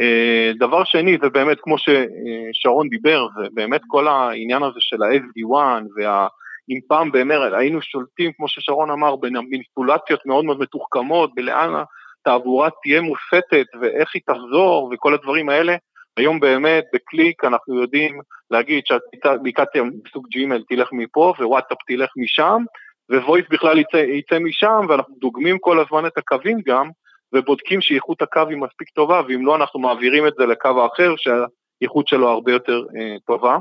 אה, 0.00 0.52
דבר 0.58 0.84
שני, 0.84 1.16
זה 1.22 1.28
באמת, 1.28 1.58
כמו 1.60 1.76
ששרון 1.78 2.88
דיבר, 2.88 3.26
זה 3.36 3.48
באמת 3.54 3.80
כל 3.86 4.08
העניין 4.08 4.62
הזה 4.62 4.78
של 4.80 5.02
ה-SD1 5.02 5.82
וה... 5.96 6.26
אם 6.70 6.78
פעם 6.88 7.12
באמת 7.12 7.38
היינו 7.52 7.82
שולטים, 7.82 8.32
כמו 8.32 8.48
ששרון 8.48 8.90
אמר, 8.90 9.16
במניפולציות 9.16 10.26
מאוד 10.26 10.44
מאוד 10.44 10.60
מתוחכמות, 10.60 11.34
בלאן 11.34 11.82
התעבורה 12.20 12.68
תהיה 12.82 13.00
מוסטת 13.00 13.66
ואיך 13.80 14.10
היא 14.14 14.22
תחזור 14.26 14.90
וכל 14.92 15.14
הדברים 15.14 15.48
האלה, 15.48 15.76
היום 16.16 16.40
באמת 16.40 16.84
בקליק 16.94 17.44
אנחנו 17.44 17.80
יודעים 17.80 18.20
להגיד 18.50 18.82
שהאפליקציה 18.86 19.82
בסוג 20.04 20.26
ג'ימל 20.30 20.62
תלך 20.68 20.88
מפה 20.92 21.34
ווואטסאפ 21.38 21.78
תלך 21.86 22.10
משם, 22.16 22.62
וויס 23.10 23.44
בכלל 23.50 23.78
יצא, 23.78 23.96
יצא 23.96 24.38
משם, 24.38 24.80
ואנחנו 24.88 25.14
דוגמים 25.20 25.58
כל 25.58 25.80
הזמן 25.80 26.06
את 26.06 26.18
הקווים 26.18 26.60
גם, 26.66 26.90
ובודקים 27.32 27.80
שאיכות 27.80 28.22
הקו 28.22 28.48
היא 28.48 28.58
מספיק 28.58 28.88
טובה, 28.88 29.20
ואם 29.28 29.46
לא 29.46 29.56
אנחנו 29.56 29.80
מעבירים 29.80 30.26
את 30.26 30.32
זה 30.38 30.46
לקו 30.46 30.82
האחר 30.82 31.14
שהאיכות 31.16 32.08
שלו 32.08 32.28
הרבה 32.28 32.52
יותר 32.52 32.82
אה, 32.96 33.16
טובה. 33.26 33.56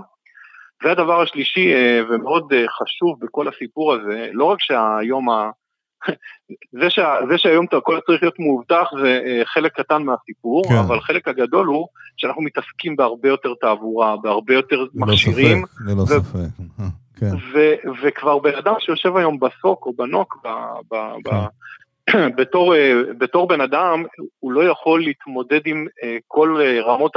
והדבר 0.83 1.21
השלישי, 1.21 1.73
אה, 1.73 2.01
ומאוד 2.09 2.53
אה, 2.53 2.65
חשוב 2.67 3.17
בכל 3.25 3.47
הסיפור 3.47 3.93
הזה, 3.93 4.29
לא 4.33 4.45
רק 4.45 4.57
שהיום, 4.59 5.29
ה... 5.29 5.49
זה, 6.81 6.89
שה... 6.89 7.15
זה 7.29 7.37
שהיום 7.37 7.65
הכל 7.71 7.99
צריך 8.05 8.23
להיות 8.23 8.39
מאובטח 8.39 8.87
זה 9.01 9.21
אה, 9.25 9.41
חלק 9.45 9.71
קטן 9.79 10.03
מהסיפור, 10.03 10.63
כן. 10.69 10.75
אבל 10.75 11.01
חלק 11.01 11.27
הגדול 11.27 11.67
הוא 11.67 11.87
שאנחנו 12.17 12.41
מתעסקים 12.41 12.95
בהרבה 12.95 13.29
יותר 13.29 13.53
תעבורה, 13.61 14.17
בהרבה 14.17 14.53
יותר 14.53 14.85
מכשירים. 14.93 15.57
ללא 15.87 16.05
ספק, 16.05 16.35
ללא 16.35 16.45
ספק. 16.45 16.93
כן. 17.31 17.37
ו- 17.53 18.01
וכבר 18.01 18.39
בן 18.39 18.55
אדם 18.55 18.73
שיושב 18.79 19.17
היום 19.17 19.39
בסוק 19.39 19.85
או 19.85 19.93
בנוק, 19.93 20.37
ב- 20.43 20.93
ב- 20.95 21.15
ב- 21.27 21.47
כן. 22.05 22.35
בתור, 22.37 22.75
אה, 22.75 22.93
בתור 23.17 23.47
בן 23.47 23.61
אדם, 23.61 24.03
הוא 24.39 24.51
לא 24.51 24.63
יכול 24.63 25.03
להתמודד 25.03 25.61
עם 25.65 25.87
אה, 26.03 26.17
כל 26.27 26.61
אה, 26.61 26.81
רמות 26.81 27.11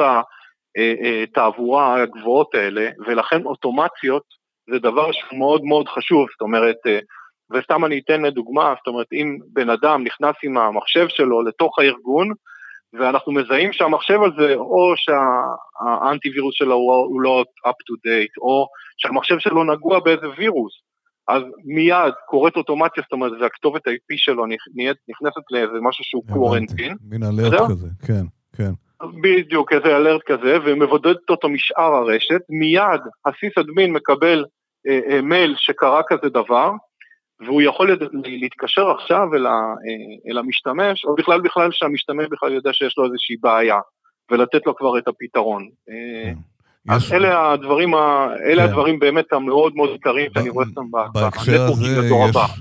התעבורה 1.22 2.02
הגבוהות 2.02 2.54
האלה, 2.54 2.90
ולכן 3.06 3.42
אוטומציות 3.44 4.22
זה 4.70 4.78
דבר 4.78 5.12
שהוא 5.12 5.38
מאוד 5.38 5.64
מאוד 5.64 5.88
חשוב, 5.88 6.26
זאת 6.32 6.40
אומרת, 6.40 6.76
וסתם 7.52 7.84
אני 7.84 8.00
אתן 8.04 8.28
דוגמה, 8.28 8.74
זאת 8.78 8.86
אומרת, 8.86 9.06
אם 9.12 9.38
בן 9.52 9.70
אדם 9.70 10.04
נכנס 10.04 10.34
עם 10.42 10.58
המחשב 10.58 11.06
שלו 11.08 11.42
לתוך 11.42 11.78
הארגון, 11.78 12.32
ואנחנו 12.98 13.32
מזהים 13.32 13.72
שהמחשב 13.72 14.18
הזה, 14.22 14.54
או 14.54 14.94
שהאנטיווירוס 14.96 16.54
שלו 16.54 16.74
הוא 16.74 17.20
לא 17.20 17.44
up 17.66 17.70
to 17.70 18.08
date, 18.08 18.42
או 18.42 18.66
שהמחשב 18.98 19.38
שלו 19.38 19.64
נגוע 19.64 20.00
באיזה 20.00 20.26
וירוס, 20.38 20.72
אז 21.28 21.42
מיד 21.64 22.14
קורית 22.26 22.56
אוטומציה, 22.56 23.02
זאת 23.02 23.12
אומרת, 23.12 23.32
והכתובת 23.40 23.86
ה-IP 23.86 24.14
שלו 24.16 24.46
נכנסת 25.08 25.42
לאיזה 25.50 25.78
משהו 25.82 26.04
שהוא. 26.04 26.22
קוורנטין, 26.32 26.96
מין 27.10 27.22
אלרט? 27.22 27.70
כזה, 27.70 27.88
כן, 28.06 28.24
כן. 28.56 28.70
בדיוק, 29.22 29.72
איזה 29.72 29.96
אלרט 29.96 30.22
כזה, 30.26 30.58
ומבודדת 30.64 31.30
אותו 31.30 31.48
משאר 31.48 31.94
הרשת, 31.94 32.40
מיד 32.48 33.00
הסיס 33.26 33.58
אדמין 33.58 33.92
מקבל 33.92 34.44
אה, 34.88 35.00
אה, 35.10 35.22
מייל 35.22 35.54
שקרה 35.56 36.02
כזה 36.08 36.28
דבר, 36.28 36.70
והוא 37.40 37.62
יכול 37.62 37.98
להתקשר 38.24 38.90
עכשיו 38.90 39.34
אל, 39.34 39.46
ה, 39.46 39.74
אל 40.30 40.38
המשתמש, 40.38 41.04
או 41.04 41.14
בכלל 41.14 41.40
בכלל 41.40 41.68
שהמשתמש 41.72 42.26
בכלל 42.30 42.52
יודע 42.52 42.72
שיש 42.72 42.94
לו 42.98 43.04
איזושהי 43.04 43.36
בעיה, 43.40 43.78
ולתת 44.30 44.66
לו 44.66 44.76
כבר 44.76 44.98
את 44.98 45.08
הפתרון. 45.08 45.68
אה, 45.90 46.24
כן. 46.24 46.38
אז 46.88 47.12
אלה 47.12 47.52
הדברים. 47.52 47.94
אלה 47.94 48.62
כן. 48.62 48.68
הדברים 48.68 48.98
באמת 48.98 49.32
המאוד 49.32 49.76
מאוד 49.76 49.90
עיקריים 49.90 50.30
שאני 50.34 50.48
רואה 50.48 50.66
אותם 50.66 50.90
בהקשר 51.12 51.62
הזה 51.62 52.08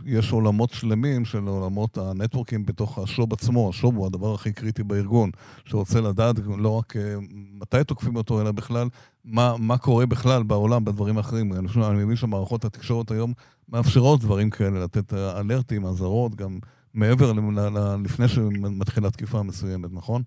יש, 0.05 0.31
עולמות 0.31 0.69
שלמים 0.69 1.25
של 1.25 1.47
עולמות 1.47 1.97
הנטוורקים 1.97 2.65
בתוך 2.65 2.99
השוב 2.99 3.33
עצמו. 3.33 3.69
השוב 3.69 3.95
הוא 3.95 4.05
הדבר 4.05 4.33
הכי 4.33 4.53
קריטי 4.53 4.83
בארגון, 4.83 5.29
שרוצה 5.65 6.01
לדעת 6.01 6.35
לא 6.57 6.77
רק 6.77 6.95
אה, 6.95 7.15
מתי 7.61 7.83
תוקפים 7.83 8.15
אותו, 8.15 8.41
אלא 8.41 8.51
בכלל 8.51 8.87
מה, 9.25 9.53
מה 9.59 9.77
קורה 9.77 10.05
בכלל 10.05 10.43
בעולם 10.43 10.85
בדברים 10.85 11.17
האחרים. 11.17 11.53
אני 11.53 12.03
מבין 12.03 12.15
שמערכות 12.15 12.65
התקשורת 12.65 13.11
היום 13.11 13.33
מאפשרות 13.69 14.19
דברים 14.19 14.49
כאלה, 14.49 14.83
לתת 14.83 15.13
alert־ים, 15.13 15.85
אזהרות, 15.85 16.35
גם 16.35 16.59
מעבר 16.93 17.31
ל- 17.31 17.39
ל- 17.39 17.77
ל- 17.77 18.03
לפני 18.05 18.27
שמתחילה 18.27 19.09
תקיפה 19.11 19.43
מסוימת, 19.43 19.89
נכון? 19.93 20.21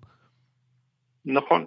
נכון. 1.25 1.65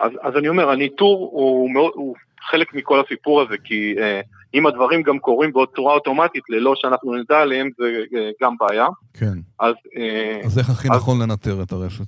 אז, 0.00 0.10
אז 0.22 0.32
אני 0.38 0.48
אומר, 0.48 0.70
הניטור 0.70 1.30
הוא, 1.32 1.70
מאוד, 1.70 1.92
הוא 1.94 2.14
חלק 2.50 2.74
מכל 2.74 3.00
הסיפור 3.06 3.40
הזה, 3.42 3.54
כי 3.64 3.94
אה, 3.98 4.20
אם 4.54 4.66
הדברים 4.66 5.02
גם 5.02 5.18
קורים 5.18 5.50
בצורה 5.52 5.94
אוטומטית, 5.94 6.42
ללא 6.48 6.72
שאנחנו 6.76 7.14
נדע 7.14 7.38
עליהם, 7.38 7.70
זה 7.78 7.84
אה, 8.18 8.30
גם 8.42 8.54
בעיה. 8.60 8.86
כן. 9.14 9.38
אז, 9.60 9.74
אה, 9.96 10.40
אז 10.44 10.58
איך 10.58 10.70
הכי 10.70 10.88
אז- 10.90 10.96
נכון 10.96 11.22
לנטר 11.22 11.62
את 11.62 11.72
הרשת? 11.72 12.06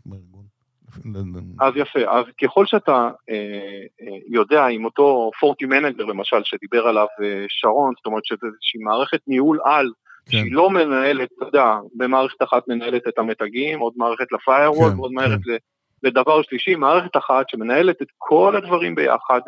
אז 1.60 1.72
יפה, 1.76 1.98
אז 1.98 2.24
ככל 2.42 2.66
שאתה 2.66 3.10
אה, 3.30 3.34
אה, 4.02 4.18
יודע 4.28 4.66
עם 4.66 4.84
אותו 4.84 5.30
FortiManager 5.40 6.04
למשל, 6.04 6.36
שדיבר 6.44 6.86
עליו 6.86 7.06
אה, 7.22 7.44
שרון, 7.48 7.92
זאת 7.96 8.06
אומרת 8.06 8.24
שזו 8.24 8.46
איזושהי 8.46 8.80
מערכת 8.80 9.20
ניהול 9.26 9.60
על, 9.64 9.92
כן. 10.26 10.38
שהיא 10.38 10.52
לא 10.52 10.70
מנהלת, 10.70 11.28
אתה 11.36 11.44
יודע, 11.44 11.74
במערכת 11.94 12.42
אחת 12.42 12.68
מנהלת 12.68 13.08
את 13.08 13.18
המתגים, 13.18 13.78
עוד 13.78 13.92
מערכת 13.96 14.32
ל 14.32 14.38
firewall, 14.38 14.90
כן, 14.90 14.98
ועוד 14.98 15.12
מערכת 15.12 15.46
ל- 15.46 15.56
לדבר 16.02 16.42
שלישי, 16.42 16.74
מערכת 16.74 17.16
אחת 17.16 17.48
שמנהלת 17.48 18.02
את 18.02 18.08
כל 18.18 18.56
הדברים 18.56 18.94
ביחד, 18.94 19.40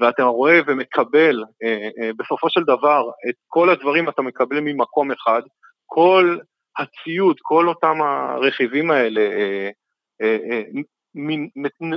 ואתה 0.00 0.22
רואה 0.22 0.60
ומקבל, 0.66 1.44
אה, 1.62 1.88
אה, 2.02 2.10
בסופו 2.18 2.50
של 2.50 2.62
דבר, 2.62 3.10
את 3.28 3.34
כל 3.46 3.70
הדברים 3.70 4.08
אתה 4.08 4.22
מקבל 4.22 4.60
ממקום 4.60 5.12
אחד, 5.12 5.42
כל 5.86 6.38
הציוד, 6.78 7.36
כל 7.42 7.68
אותם 7.68 8.02
הרכיבים 8.02 8.90
האלה, 8.90 9.20
אה, 9.20 9.70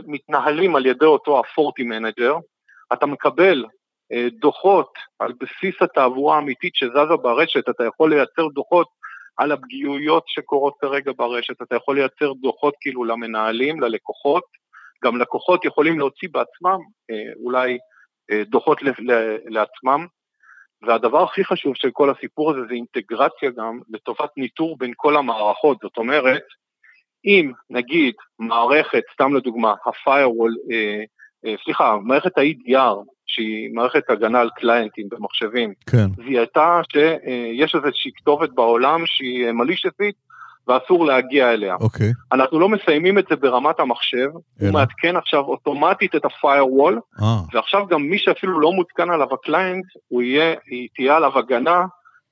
מתנהלים 0.07 0.75
על 0.75 0.85
ידי 0.85 1.05
אותו 1.05 1.39
ה 1.39 1.83
FortiManager, 1.83 2.35
אתה 2.93 3.05
מקבל 3.05 3.65
אה, 4.11 4.27
דוחות 4.39 4.93
על 5.19 5.33
בסיס 5.39 5.81
התעבורה 5.81 6.35
האמיתית 6.35 6.75
שזזה 6.75 7.15
ברשת, 7.21 7.69
אתה 7.69 7.83
יכול 7.83 8.09
לייצר 8.09 8.47
דוחות 8.47 8.87
על 9.37 9.51
הפגיעויות 9.51 10.23
שקורות 10.27 10.73
כרגע 10.81 11.11
ברשת, 11.17 11.61
אתה 11.61 11.75
יכול 11.75 11.95
לייצר 11.95 12.33
דוחות 12.33 12.73
כאילו 12.81 13.05
למנהלים, 13.05 13.81
ללקוחות, 13.81 14.43
גם 15.03 15.17
לקוחות 15.17 15.65
יכולים 15.65 15.99
להוציא 15.99 16.29
בעצמם 16.31 16.79
אה, 17.11 17.33
אולי 17.43 17.77
דוחות 18.49 18.79
לעצמם. 19.45 20.05
והדבר 20.81 21.23
הכי 21.23 21.43
חשוב 21.43 21.75
של 21.75 21.91
כל 21.91 22.09
הסיפור 22.09 22.51
הזה 22.51 22.61
זה 22.67 22.73
אינטגרציה 22.73 23.49
גם 23.57 23.79
לטובת 23.89 24.29
ניטור 24.37 24.77
בין 24.77 24.93
כל 24.95 25.17
המערכות. 25.17 25.77
זאת 25.81 25.97
אומרת, 25.97 26.43
אם 27.25 27.51
נגיד 27.69 28.13
מערכת, 28.39 29.01
סתם 29.13 29.35
לדוגמה, 29.35 29.73
ה-firewall, 29.85 30.71
אה, 30.71 31.03
אה, 31.45 31.55
סליחה, 31.63 31.97
מערכת 32.03 32.37
ה-EDR, 32.37 32.95
שהיא 33.25 33.69
מערכת 33.73 34.09
הגנה 34.09 34.39
על 34.39 34.49
קליינטים 34.55 35.07
במחשבים, 35.11 35.73
כן. 35.89 36.07
זיהתה 36.27 36.81
שיש 36.93 37.75
איזושהי 37.75 38.11
כתובת 38.15 38.49
בעולם 38.49 39.01
שהיא 39.05 39.51
מלישתית 39.51 40.15
ואסור 40.69 41.05
להגיע 41.05 41.53
אליה. 41.53 41.75
אוקיי. 41.75 42.11
אנחנו 42.31 42.59
לא 42.59 42.69
מסיימים 42.69 43.19
את 43.19 43.25
זה 43.29 43.35
ברמת 43.35 43.79
המחשב, 43.79 44.29
אלא. 44.61 44.67
הוא 44.67 44.73
מעדכן 44.73 45.15
עכשיו 45.15 45.39
אוטומטית 45.39 46.15
את 46.15 46.25
ה-firewall, 46.25 47.21
אה. 47.21 47.41
ועכשיו 47.53 47.87
גם 47.87 48.01
מי 48.01 48.17
שאפילו 48.17 48.59
לא 48.59 48.71
מותקן 48.71 49.09
עליו 49.09 49.27
הקליינט, 49.33 49.85
הוא 50.07 50.21
יהיה, 50.21 50.55
תהיה 50.95 51.17
עליו 51.17 51.39
הגנה 51.39 51.85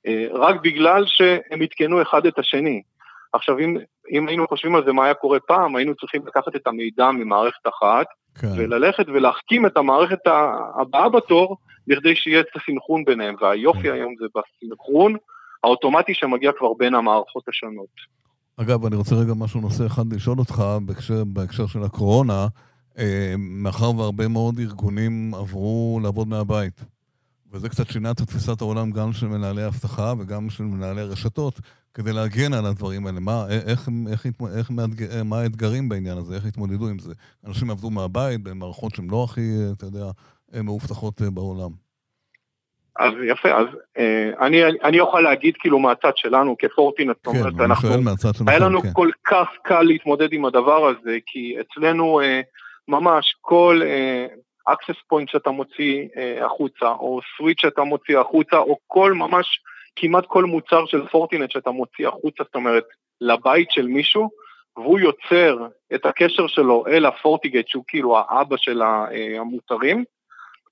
אה, 0.08 0.27
רק 0.34 0.56
בגלל 0.63 1.03
שהם 1.06 1.62
עדכנו 1.62 2.01
אחד 2.01 2.25
את 2.25 2.39
השני. 2.39 2.82
עכשיו, 3.34 3.60
אם, 3.60 3.77
אם 4.11 4.27
היינו 4.27 4.47
חושבים 4.47 4.75
על 4.75 4.85
זה 4.85 4.91
מה 4.91 5.05
היה 5.05 5.13
קורה 5.13 5.39
פעם, 5.39 5.75
היינו 5.75 5.95
צריכים 5.95 6.21
לקחת 6.27 6.55
את 6.55 6.67
המידע 6.67 7.11
ממערכת 7.11 7.67
אחת, 7.67 8.05
כן. 8.39 8.47
וללכת 8.57 9.05
ולהחכים 9.07 9.65
את 9.65 9.77
המערכת 9.77 10.19
הבאה 10.81 11.09
בתור, 11.09 11.57
בכדי 11.87 12.15
שיהיה 12.15 12.39
את 12.39 12.45
הסנכרון 12.55 13.05
ביניהם, 13.05 13.35
והיופי 13.41 13.83
כן. 13.83 13.93
היום 13.93 14.13
זה 14.19 14.25
בסנכרון 14.35 15.15
האוטומטי 15.63 16.13
שמגיע 16.13 16.51
כבר 16.57 16.73
בין 16.73 16.95
המערכות 16.95 17.43
השונות. 17.49 18.17
אגב, 18.57 18.85
אני 18.85 18.95
רוצה 18.95 19.15
רגע 19.15 19.33
משהו, 19.33 19.61
נושא 19.61 19.85
אחד 19.85 20.13
לשאול 20.13 20.39
אותך 20.39 20.63
בהקשר, 20.85 21.23
בהקשר 21.23 21.67
של 21.67 21.83
הקורונה, 21.83 22.47
אה, 22.97 23.33
מאחר 23.37 23.95
והרבה 23.97 24.27
מאוד 24.27 24.59
ארגונים 24.59 25.33
עברו 25.35 25.99
לעבוד 26.03 26.27
מהבית. 26.27 26.96
וזה 27.51 27.69
קצת 27.69 27.87
שינה 27.89 28.11
את 28.11 28.17
תפיסת 28.17 28.61
העולם 28.61 28.91
גם 28.91 29.11
של 29.11 29.27
מנהלי 29.27 29.65
אבטחה 29.65 30.13
וגם 30.19 30.49
של 30.49 30.63
מנהלי 30.63 31.03
רשתות, 31.03 31.59
כדי 31.93 32.13
להגן 32.13 32.53
על 32.53 32.65
הדברים 32.65 33.07
האלה. 33.07 33.19
מה, 33.19 33.45
איך, 33.49 33.63
איך, 33.67 33.89
איך, 34.11 34.27
איך, 34.57 34.71
מה 35.25 35.39
האתגרים 35.39 35.89
בעניין 35.89 36.17
הזה? 36.17 36.35
איך 36.35 36.45
התמודדו 36.45 36.87
עם 36.87 36.99
זה? 36.99 37.13
אנשים 37.47 37.69
עבדו 37.69 37.89
מהבית 37.89 38.43
במערכות 38.43 38.95
שהן 38.95 39.07
לא 39.11 39.23
הכי, 39.23 39.41
אתה 39.77 39.85
יודע, 39.85 40.05
מאובטחות 40.63 41.21
אה, 41.21 41.29
בעולם. 41.29 41.69
אז 42.99 43.13
יפה, 43.27 43.49
אז 43.49 43.67
אה, 43.97 44.29
אני, 44.39 44.63
אני 44.83 44.99
אוכל 44.99 45.21
להגיד 45.21 45.53
כאילו 45.59 45.79
מהצד 45.79 46.11
שלנו 46.15 46.55
כפורטינט, 46.59 47.17
כן, 47.23 47.29
אומרת, 47.29 47.53
מהצד 47.99 48.35
שלנו, 48.35 48.49
היה 48.49 48.59
לנו 48.59 48.81
כן. 48.81 48.93
כל 48.93 49.09
כך 49.27 49.47
קל 49.63 49.81
להתמודד 49.81 50.33
עם 50.33 50.45
הדבר 50.45 50.87
הזה, 50.87 51.17
כי 51.25 51.55
אצלנו 51.61 52.21
אה, 52.21 52.41
ממש 52.87 53.35
כל 53.41 53.81
אה, 53.85 54.25
access 54.69 55.13
point 55.13 55.31
שאתה 55.31 55.50
מוציא 55.50 56.07
אה, 56.17 56.45
החוצה, 56.45 56.89
או 56.89 57.19
סוויץ' 57.38 57.62
שאתה 57.62 57.83
מוציא 57.83 58.19
החוצה, 58.19 58.57
או 58.57 58.77
כל 58.88 59.13
ממש, 59.13 59.59
כמעט 59.95 60.25
כל 60.25 60.43
מוצר 60.43 60.86
של 60.86 61.07
פורטינט 61.07 61.51
שאתה 61.51 61.71
מוציא 61.71 62.07
החוצה, 62.07 62.43
זאת 62.43 62.55
אומרת, 62.55 62.83
לבית 63.21 63.71
של 63.71 63.88
מישהו, 63.88 64.29
והוא 64.77 65.00
יוצר 65.00 65.67
את 65.95 66.05
הקשר 66.05 66.47
שלו 66.47 66.83
אל 66.88 67.05
הפורטיגייט, 67.05 67.67
שהוא 67.67 67.83
כאילו 67.88 68.17
האבא 68.17 68.57
של 68.57 68.81
אה, 68.81 69.39
המוצרים, 69.39 70.03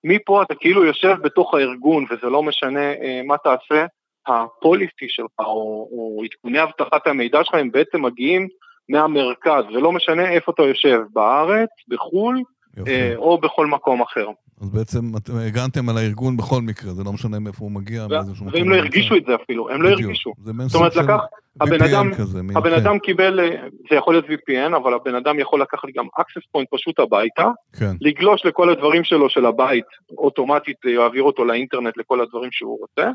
מפה 0.04 0.42
אתה 0.42 0.56
כאילו 0.56 0.86
יושב 0.86 1.16
בתוך 1.22 1.54
הארגון, 1.54 2.06
וזה 2.10 2.30
לא 2.30 2.44
משנה 2.44 2.94
אה, 2.94 3.22
מה 3.26 3.38
תעשה, 3.38 3.86
הפוליסי 4.28 5.10
שלך 5.10 5.40
או, 5.40 5.90
או 5.92 6.22
עדכוני 6.24 6.64
אבטחת 6.64 7.08
המידע 7.08 7.44
שלך 7.44 7.54
הם 7.54 7.72
בעצם 7.72 8.02
מגיעים 8.02 8.48
מהמרכז, 8.90 9.64
ולא 9.74 9.92
משנה 9.92 10.32
איפה 10.32 10.52
אתה 10.52 10.64
יושב, 10.64 11.00
בארץ, 11.14 11.70
בחו"ל 11.88 12.42
אה, 12.88 13.14
או 13.18 13.38
בכל 13.38 13.68
מקום 13.68 14.02
אחר. 14.02 14.28
אז 14.62 14.70
בעצם 14.70 15.00
אתם 15.18 15.38
הגנתם 15.38 15.90
על 15.90 15.98
הארגון 15.98 16.38
בכל 16.38 16.62
מקרה, 16.62 16.94
זה 16.94 17.04
לא 17.04 17.14
משנה 17.14 17.40
מאיפה 17.40 17.64
הוא 17.66 17.72
מגיע. 17.72 18.08
והם 18.52 18.70
לא 18.70 18.76
הרגישו 18.76 19.16
את 19.16 19.26
זה 19.26 19.36
אפילו, 19.36 19.70
הם 19.70 19.82
לא 19.82 19.90
הרגישו. 19.90 20.34
זאת 20.68 20.76
אומרת, 20.76 20.96
לקח, 20.96 21.20
הבן 21.62 21.82
אדם, 21.82 22.12
הבן 22.56 22.74
אדם 22.74 23.00
קיבל, 23.00 23.40
אה, 23.40 23.68
זה 23.90 23.96
יכול 23.96 24.14
להיות 24.14 24.26
VPN, 24.26 24.76
אבל 24.78 24.94
הבן 24.94 25.16
אדם 25.16 25.40
יכול 25.40 25.62
לקחת 25.62 25.88
גם 25.96 26.06
access 26.20 26.58
point 26.58 26.66
פשוט 26.72 27.00
הביתה, 27.00 27.50
כן. 27.80 27.92
לגלוש 28.02 28.46
לכל 28.46 28.70
הדברים 28.70 29.04
שלו 29.04 29.30
של 29.30 29.46
הבית, 29.46 29.86
אוטומטית 30.18 30.78
יעביר 30.86 31.24
אותו 31.24 31.46
לאינטרנט 31.46 31.98
לכל 31.98 32.22
הדברים 32.22 32.50
שהוא 32.52 32.80
רוצה, 32.80 33.10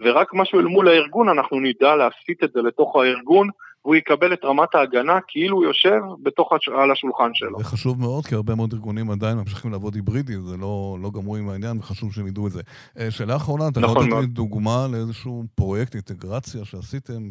ורק 0.00 0.34
משהו 0.34 0.60
אל 0.60 0.64
מול 0.64 0.88
הארגון, 0.88 1.28
אנחנו 1.28 1.60
נדע 1.60 1.96
להסיט 1.96 2.44
את 2.44 2.52
זה 2.54 2.62
לתוך 2.62 2.96
הארגון, 2.96 3.48
והוא 3.84 3.96
יקבל 3.96 4.32
את 4.32 4.44
רמת 4.44 4.74
ההגנה 4.74 5.18
כאילו 5.28 5.56
הוא 5.56 5.64
יושב 5.64 6.00
בתוך, 6.22 6.52
על 6.74 6.90
השולחן 6.90 7.30
שלו. 7.34 7.58
זה 7.58 7.64
חשוב 7.64 8.00
מאוד, 8.00 8.26
כי 8.26 8.34
הרבה 8.34 8.54
מאוד 8.54 8.72
ארגונים 8.72 9.10
עדיין 9.10 9.38
ממשיכים 9.38 9.72
לעבוד 9.72 9.94
היברידי, 9.94 10.32
זה 10.40 10.56
לא, 10.56 10.96
לא 11.02 11.10
גמרו 11.10 11.36
עם 11.36 11.48
העניין, 11.48 11.78
וחשוב 11.78 12.12
שהם 12.12 12.26
ידעו 12.26 12.46
את 12.46 12.52
זה. 12.52 12.62
אה, 12.98 13.10
שאלה 13.10 13.36
אחרונה, 13.36 13.64
אתה 13.68 13.80
יכול 13.80 14.04
לתת 14.04 14.20
לי 14.20 14.26
דוגמה 14.26 14.86
לאיזשהו 14.92 15.44
פרויקט 15.54 15.94
אינטגרציה 15.94 16.64
שעשיתם, 16.64 17.28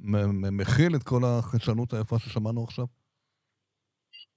שמכיל 0.00 0.94
את 0.94 1.02
כל 1.02 1.20
החדשנות 1.24 1.92
היפה 1.94 2.18
ששמענו 2.18 2.64
עכשיו? 2.64 2.84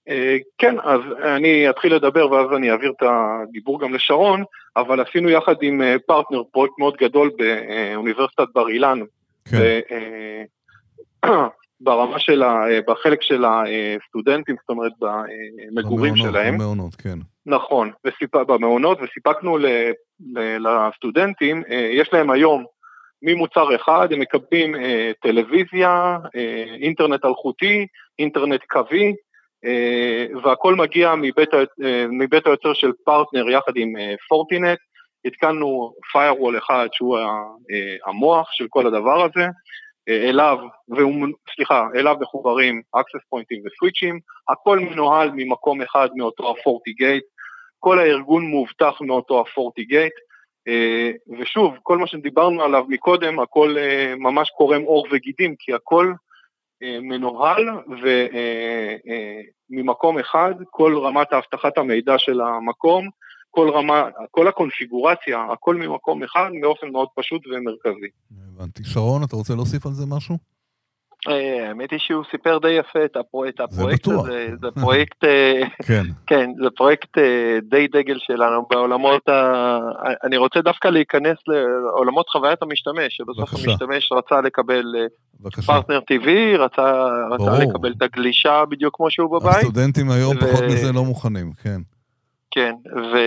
אה, 0.09 0.37
כן, 0.57 0.75
אז 0.83 0.99
אני 1.35 1.69
אתחיל 1.69 1.95
לדבר 1.95 2.31
ואז 2.31 2.47
אני 2.57 2.71
אעביר 2.71 2.91
את 2.97 3.07
הדיבור 3.07 3.81
גם 3.81 3.93
לשרון, 3.93 4.43
אבל 4.75 4.99
עשינו 5.01 5.29
יחד 5.29 5.55
עם 5.61 5.81
פרטנר 6.05 6.39
אה, 6.39 6.43
פרויקט 6.51 6.73
מאוד 6.79 6.95
גדול 7.01 7.31
באוניברסיטת 7.37 8.47
בר 8.53 8.69
אילן. 8.69 8.99
כן. 9.45 9.57
ברמה 11.79 12.19
של 12.19 12.43
ה... 12.43 12.63
בחלק 12.87 13.21
של 13.21 13.45
הסטודנטים, 13.45 14.55
זאת 14.61 14.69
אומרת 14.69 14.91
במגורים 14.99 16.13
במעונות, 16.13 16.33
שלהם. 16.33 16.57
במעונות, 16.57 16.95
כן. 16.95 17.19
נכון, 17.45 17.91
וסיפ... 18.05 18.35
במעונות, 18.35 18.97
וסיפקנו 19.01 19.57
ל... 19.57 19.65
ל... 20.35 20.57
לסטודנטים, 20.67 21.63
אה, 21.69 21.89
יש 21.91 22.13
להם 22.13 22.29
היום 22.29 22.65
ממוצר 23.21 23.75
אחד, 23.75 24.07
הם 24.11 24.19
מקבלים 24.19 24.75
אה, 24.75 25.11
טלוויזיה, 25.21 26.17
אה, 26.35 26.63
אינטרנט 26.81 27.25
אלחוטי, 27.25 27.87
אינטרנט 28.19 28.61
קווי, 28.69 29.15
והכל 30.43 30.75
מגיע 30.75 31.15
מבית, 31.15 31.49
מבית 32.09 32.47
היוצר 32.47 32.73
של 32.73 32.91
פרטנר 33.05 33.49
יחד 33.49 33.71
עם 33.75 33.93
פורטינט. 34.29 34.79
התקנו 35.25 35.93
firewall 36.15 36.57
אחד 36.57 36.87
שהוא 36.91 37.17
המוח 38.05 38.47
של 38.51 38.67
כל 38.69 38.87
הדבר 38.87 39.23
הזה, 39.23 39.47
אליו, 40.07 40.57
והוא, 40.89 41.27
סליחה, 41.55 41.87
אליו 41.95 42.15
מחוברים 42.19 42.81
access 42.95 43.35
pointים 43.35 43.61
וסוויצ'ים, 43.65 44.19
הכל 44.49 44.79
מנוהל 44.79 45.31
ממקום 45.33 45.81
אחד 45.81 46.09
מאותו 46.15 46.51
הפורטי 46.51 46.93
גייט, 46.93 47.23
כל 47.79 47.99
הארגון 47.99 48.51
מאובטח 48.51 49.01
מאותו 49.01 49.41
הפורטי 49.41 49.83
גייט, 49.83 50.13
אה, 50.67 51.11
ושוב, 51.39 51.73
כל 51.83 51.97
מה 51.97 52.07
שדיברנו 52.07 52.63
עליו 52.63 52.85
מקודם, 52.87 53.39
הכל 53.39 53.75
אה, 53.77 54.13
ממש 54.17 54.49
קורם 54.49 54.81
עור 54.81 55.07
וגידים, 55.11 55.55
כי 55.59 55.73
הכל 55.73 56.13
אה, 56.83 56.99
מנוהל 57.01 57.69
וממקום 59.69 60.19
אחד, 60.19 60.53
כל 60.69 60.97
רמת 60.97 61.33
האבטחת 61.33 61.77
המידע 61.77 62.17
של 62.17 62.41
המקום, 62.41 63.09
כל 63.55 63.69
רמה, 63.69 64.03
כל 64.31 64.47
הקונפיגורציה, 64.47 65.45
הכל 65.53 65.75
ממקום 65.75 66.23
אחד, 66.23 66.49
באופן 66.61 66.87
מאוד 66.91 67.07
פשוט 67.15 67.41
ומרכזי. 67.47 68.07
הבנתי. 68.55 68.83
שרון, 68.83 69.23
אתה 69.23 69.35
רוצה 69.35 69.53
להוסיף 69.55 69.85
על 69.85 69.91
זה 69.93 70.05
משהו? 70.05 70.37
אה, 71.27 71.67
האמת 71.67 71.91
היא 71.91 71.99
שהוא 71.99 72.23
סיפר 72.31 72.57
די 72.57 72.69
יפה 72.69 73.05
את 73.05 73.15
הפרויקט, 73.15 73.59
הזה, 74.07 74.47
זה 74.61 74.67
פרויקט, 74.81 75.23
אה, 75.23 75.61
כן. 75.85 76.03
כן, 76.29 76.49
זה 76.63 76.69
פרויקט 76.75 77.17
אה, 77.17 77.57
די 77.69 77.87
דגל 77.87 78.17
שלנו 78.19 78.65
בעולמות 78.69 79.29
ה... 79.29 79.77
אני 80.23 80.37
רוצה 80.37 80.61
דווקא 80.61 80.87
להיכנס 80.87 81.37
לעולמות 81.47 82.29
חוויית 82.29 82.61
המשתמש, 82.61 83.17
שבסוף 83.17 83.53
המשתמש 83.53 84.11
רצה 84.11 84.41
לקבל 84.41 84.85
פרטנר 85.65 85.99
טבעי, 85.99 86.57
רצה, 86.57 87.07
רצה 87.31 87.63
לקבל 87.63 87.93
את 87.97 88.01
הגלישה 88.01 88.63
בדיוק 88.69 88.95
כמו 88.95 89.11
שהוא 89.11 89.39
בבית. 89.39 89.55
הסטודנטים 89.55 90.11
היום 90.11 90.37
ו... 90.37 90.39
פחות 90.39 90.63
מזה 90.63 90.91
לא 90.93 91.03
מוכנים, 91.03 91.51
כן. 91.63 91.94
כן, 92.55 92.75
ו, 92.95 93.17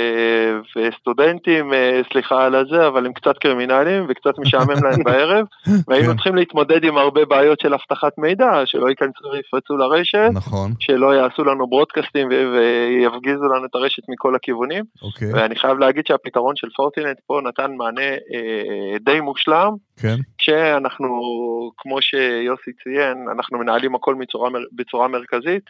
וסטודנטים, 0.77 1.73
אה, 1.73 2.01
סליחה 2.13 2.45
על 2.45 2.55
הזה, 2.55 2.87
אבל 2.87 3.07
הם 3.07 3.13
קצת 3.13 3.39
קרימינלים 3.39 4.07
וקצת 4.09 4.39
משעמם 4.39 4.85
להם 4.85 5.05
בערב, 5.07 5.47
והיינו 5.89 6.09
כן. 6.09 6.15
צריכים 6.15 6.35
להתמודד 6.35 6.85
עם 6.85 6.97
הרבה 6.99 7.25
בעיות 7.25 7.61
של 7.61 7.75
אבטחת 7.75 8.19
מידע, 8.19 8.63
שלא 8.65 8.89
ייכנסו 8.89 9.29
ויפרצו 9.33 9.77
לרשת, 9.77 10.31
נכון. 10.33 10.73
שלא 10.81 11.15
יעשו 11.15 11.45
לנו 11.45 11.67
ברודקאסטים 11.67 12.29
ויפגיזו 12.29 13.45
לנו 13.45 13.65
את 13.65 13.75
הרשת 13.75 14.03
מכל 14.09 14.35
הכיוונים, 14.35 14.85
אוקיי. 15.03 15.33
ואני 15.35 15.57
חייב 15.57 15.79
להגיד 15.79 16.07
שהפתרון 16.07 16.57
של 16.57 16.69
פורטינט 16.77 17.19
פה 17.27 17.41
נתן 17.45 17.71
מענה 17.77 18.11
אה, 18.11 18.99
די 19.01 19.21
מושלם, 19.21 19.73
כן. 20.01 20.17
כשאנחנו, 20.39 21.09
כמו 21.79 22.03
שיוסי 22.03 22.71
ציין, 22.83 23.27
אנחנו 23.33 23.59
מנהלים 23.59 23.95
הכל 23.95 24.15
בצורה, 24.21 24.51
בצורה 24.73 25.09
מרכזית, 25.09 25.65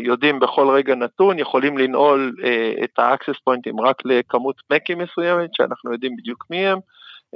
יודעים 0.00 0.40
בכל 0.40 0.70
רגע 0.70 0.94
נתון, 0.94 1.38
יכולים 1.38 1.78
לנעול 1.78 2.34
אה, 2.44 2.72
את 2.84 2.98
ה-access 2.98 3.36
pointים 3.50 3.80
רק 3.80 3.96
לכמות 4.04 4.56
MAC 4.72 4.88
ים 4.88 4.98
מסוימת, 4.98 5.54
שאנחנו 5.54 5.92
יודעים 5.92 6.16
בדיוק 6.16 6.44
מי 6.50 6.66
הם. 6.66 6.78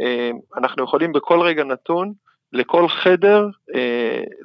אה, 0.01 0.31
אנחנו 0.57 0.85
יכולים 0.85 1.13
בכל 1.13 1.41
רגע 1.41 1.65
נתון, 1.65 2.13
לכל 2.53 2.89
חדר, 2.89 3.47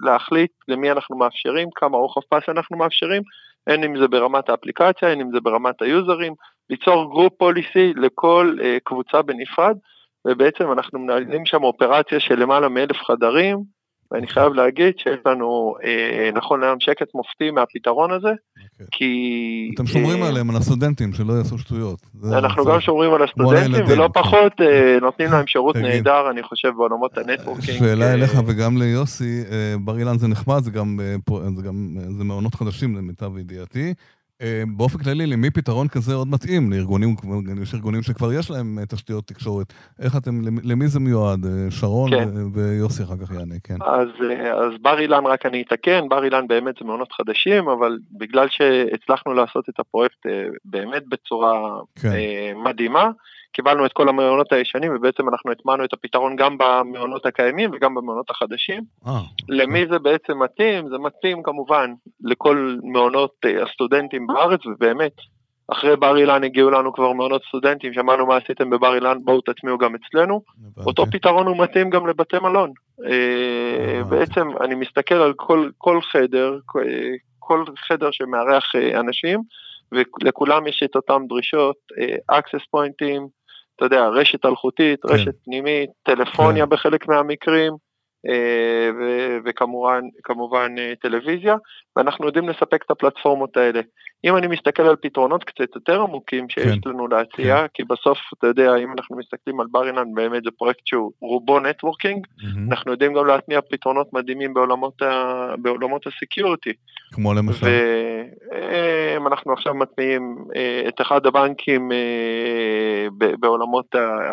להחליט 0.04 0.51
למי 0.67 0.91
אנחנו 0.91 1.17
מאפשרים, 1.17 1.69
כמה 1.75 1.97
רוחב 1.97 2.21
פס 2.30 2.49
אנחנו 2.49 2.78
מאפשרים, 2.78 3.21
הן 3.67 3.84
אם 3.84 3.97
זה 3.97 4.08
ברמת 4.08 4.49
האפליקציה, 4.49 5.12
הן 5.12 5.21
אם 5.21 5.30
זה 5.34 5.39
ברמת 5.39 5.82
היוזרים, 5.82 6.34
ליצור 6.69 7.10
group 7.10 7.34
policy 7.38 7.94
לכל 7.95 8.58
קבוצה 8.84 9.21
בנפרד, 9.21 9.78
ובעצם 10.28 10.71
אנחנו 10.71 10.99
מנהלים 10.99 11.45
שם 11.45 11.63
אופרציה 11.63 12.19
של 12.19 12.39
למעלה 12.39 12.69
מאלף 12.69 12.97
חדרים, 12.97 13.75
ואני 14.12 14.28
חייב 14.28 14.54
להגיד 14.54 14.94
שיש 14.98 15.20
לנו 15.26 15.76
אה, 15.84 16.30
נכון 16.34 16.60
להיום 16.60 16.80
שקט 16.80 17.08
מופתי 17.15 17.52
מהפתרון 17.52 18.12
הזה, 18.12 18.28
okay. 18.28 18.62
אוקיי. 18.72 18.88
כי... 18.91 19.72
אתם 19.76 19.88
שומרים 19.88 20.24
אה, 20.24 20.28
עליהם, 20.28 20.50
על 20.50 20.56
הסטודנטים, 20.56 21.13
שלא 21.13 21.34
יעשו 21.34 21.58
שטויות. 21.58 22.00
אנחנו 22.34 22.65
גם 22.65 22.80
שומרים 22.80 23.13
על 23.13 23.24
הסטודנטים, 23.24 23.86
ולא 23.88 24.10
כן. 24.13 24.22
פחות 24.22 24.62
אה, 24.62 24.98
נותנים 25.02 25.32
להם 25.32 25.48
שירות 25.48 25.76
נהדר, 25.76 26.30
אני 26.30 26.44
חושב, 26.44 26.70
בעולמות 26.78 27.18
ה 27.18 27.23
networking. 27.23 27.80
שאלה 27.80 28.13
אליך 28.13 28.32
וגם 28.48 28.78
ליוסי, 28.78 29.44
בר 29.80 30.00
אילן 30.00 30.18
זה 30.18 30.28
נחמד, 30.28 30.63
זה 30.63 30.72
גם, 30.72 31.00
זה 31.56 31.62
גם, 31.62 31.98
זה 32.18 32.24
מעונות 32.24 32.56
חדשים 32.56 32.96
למיטב 32.96 33.38
ידיעתי. 33.38 33.94
אה, 34.41 34.63
באופן 34.78 34.98
כללי, 34.98 35.26
למי 35.26 35.50
פתרון 35.50 35.88
כזה 35.88 36.13
עוד 36.13 36.28
מתאים? 36.28 36.71
לארגונים, 36.71 37.15
יש 37.62 37.74
ארגונים 37.74 38.02
שכבר 38.02 38.34
יש 38.34 38.52
להם 38.52 38.80
אה, 38.80 38.86
תשתיות 38.86 39.28
תקשורת. 39.28 39.74
איך 40.00 40.17
אתם, 40.17 40.41
למי 40.63 40.88
זה 40.88 41.00
מיועד? 41.00 41.45
אה, 41.45 41.71
שרון 41.71 42.12
כן. 42.12 42.30
ויוסי 42.54 43.04
אחר 43.04 43.17
כך 43.17 43.32
יענה, 43.32 43.56
כן. 43.63 43.76
אז, 43.86 44.08
אז 44.54 44.71
בר 44.82 45.00
אילן, 45.00 45.26
רק 45.26 45.45
אני 45.45 45.62
אתקן, 45.62 46.10
בר 46.10 46.24
אילן 46.24 46.48
באמת 46.48 46.76
זה 46.80 46.86
מעונות 46.86 47.12
חדשים, 47.12 47.67
אבל 47.67 47.98
בגלל 48.12 48.48
שהצלחנו 48.50 49.34
לעשות 49.34 49.69
את 49.69 49.80
הפרויקט 49.80 50.26
באמת 50.65 51.04
בצורה 51.10 51.80
כן. 52.02 52.12
מדהימה, 52.56 53.10
קיבלנו 53.56 53.86
את 53.86 53.94
כל 53.94 54.10
המעונות 54.10 54.54
הישנים 54.54 54.96
ובעצם 54.96 55.30
אנחנו 55.30 55.52
הטמענו 55.52 55.86
את 55.86 55.94
הפתרון 55.94 56.36
גם 56.36 56.58
במעונות 56.58 57.26
הקיימים 57.26 57.72
וגם 57.74 57.96
במעונות 57.96 58.30
החדשים. 58.30 58.84
אה, 59.08 59.12
למי 59.50 59.84
okay. 59.84 59.89
זה 59.89 60.00
בעצם 60.00 60.44
מתאים? 60.44 60.89
זה 60.89 60.98
מתאים 60.98 61.44
כמובן 61.44 61.94
לכל 62.24 62.76
מעונות 62.84 63.32
אה, 63.46 63.63
הסטודנטים 63.63 64.28
בארץ 64.28 64.65
ובאמת 64.65 65.12
אחרי 65.72 65.96
בר 65.96 66.18
אילן 66.18 66.44
הגיעו 66.44 66.70
לנו 66.70 66.94
כבר 66.94 67.12
מעונות 67.13 67.41
סטודנטים, 67.48 67.94
שמענו 67.94 68.26
מה 68.26 68.38
עשיתם 68.38 68.70
בבר 68.70 68.96
אילן, 68.96 69.18
בואו 69.24 69.41
תטמיעו 69.41 69.78
גם 69.78 69.96
אצלנו. 69.96 70.41
אותו 70.86 71.06
פתרון 71.06 71.48
הוא 71.48 71.58
מתאים 71.58 71.89
גם 71.89 72.08
לבתי 72.08 72.38
מלון. 72.39 72.72
אה, 73.06 74.04
בעצם 74.04 74.48
אני 74.62 74.76
מסתכל 74.76 75.15
על 75.15 75.34
כל, 75.36 75.70
כל 75.78 76.02
חדר, 76.02 76.58
כל 77.39 77.63
חדר 77.88 78.12
שמארח 78.12 78.72
אנשים, 79.00 79.39
ולכולם 79.91 80.68
יש 80.68 80.82
את 80.86 80.96
אותן 80.96 81.28
דרישות, 81.28 81.76
access 82.32 82.63
pointים, 82.76 83.22
אתה 83.76 83.86
יודע, 83.86 84.08
רשת 84.08 84.46
אלחוטית, 84.46 85.02
כן. 85.02 85.14
רשת 85.14 85.36
פנימית, 85.46 85.90
טלפוניה 86.04 86.66
כן. 86.66 86.70
בחלק 86.70 87.08
מהמקרים, 87.08 87.74
אה, 88.30 88.90
וכמובן 89.46 90.02
כמובן, 90.24 90.76
אה, 90.80 90.94
טלוויזיה, 91.02 91.56
ואנחנו 91.96 92.26
יודעים 92.26 92.50
לספק 92.50 92.84
את 92.86 92.92
הפלטפורמות 92.92 93.58
האלה. 93.58 93.82
אם 94.26 94.38
אני 94.38 94.48
מסתכל 94.48 94.84
על 94.84 94.96
פתרונות 94.96 95.44
קצת 95.44 95.76
יותר 95.76 96.02
עמוקים 96.02 96.50
שיש 96.50 96.80
כן, 96.84 96.90
לנו 96.90 97.08
להציע, 97.08 97.62
כן. 97.62 97.68
כי 97.74 97.84
בסוף, 97.84 98.18
אתה 98.38 98.48
יודע, 98.48 98.76
אם 98.76 98.94
אנחנו 98.98 99.18
מסתכלים 99.18 99.60
על 99.60 99.68
בר 99.72 99.88
אילן, 99.88 100.14
באמת 100.14 100.44
זה 100.44 100.50
פרויקט 100.58 100.88
שהוא 100.88 101.12
רובו 101.22 101.60
networking, 101.60 102.26
mm-hmm. 102.26 102.72
אנחנו 102.72 102.92
יודעים 102.92 103.14
גם 103.14 103.26
להטמיע 103.26 103.60
פתרונות 103.70 104.14
מדהימים 104.14 104.54
בעולמות, 104.54 105.02
ה, 105.02 105.56
בעולמות 105.62 106.08
ה 106.08 106.14
security. 106.14 106.74
כמו 107.14 107.34
למשל? 107.34 107.68
ואנחנו 109.24 109.54
עכשיו 109.54 109.74
מטמיעים 109.74 110.38
אה, 110.56 110.84
את 110.88 111.02
אחד 111.02 111.26
הבנקים 111.26 111.92
בעולמות, 113.40 113.96
ה, 113.96 114.32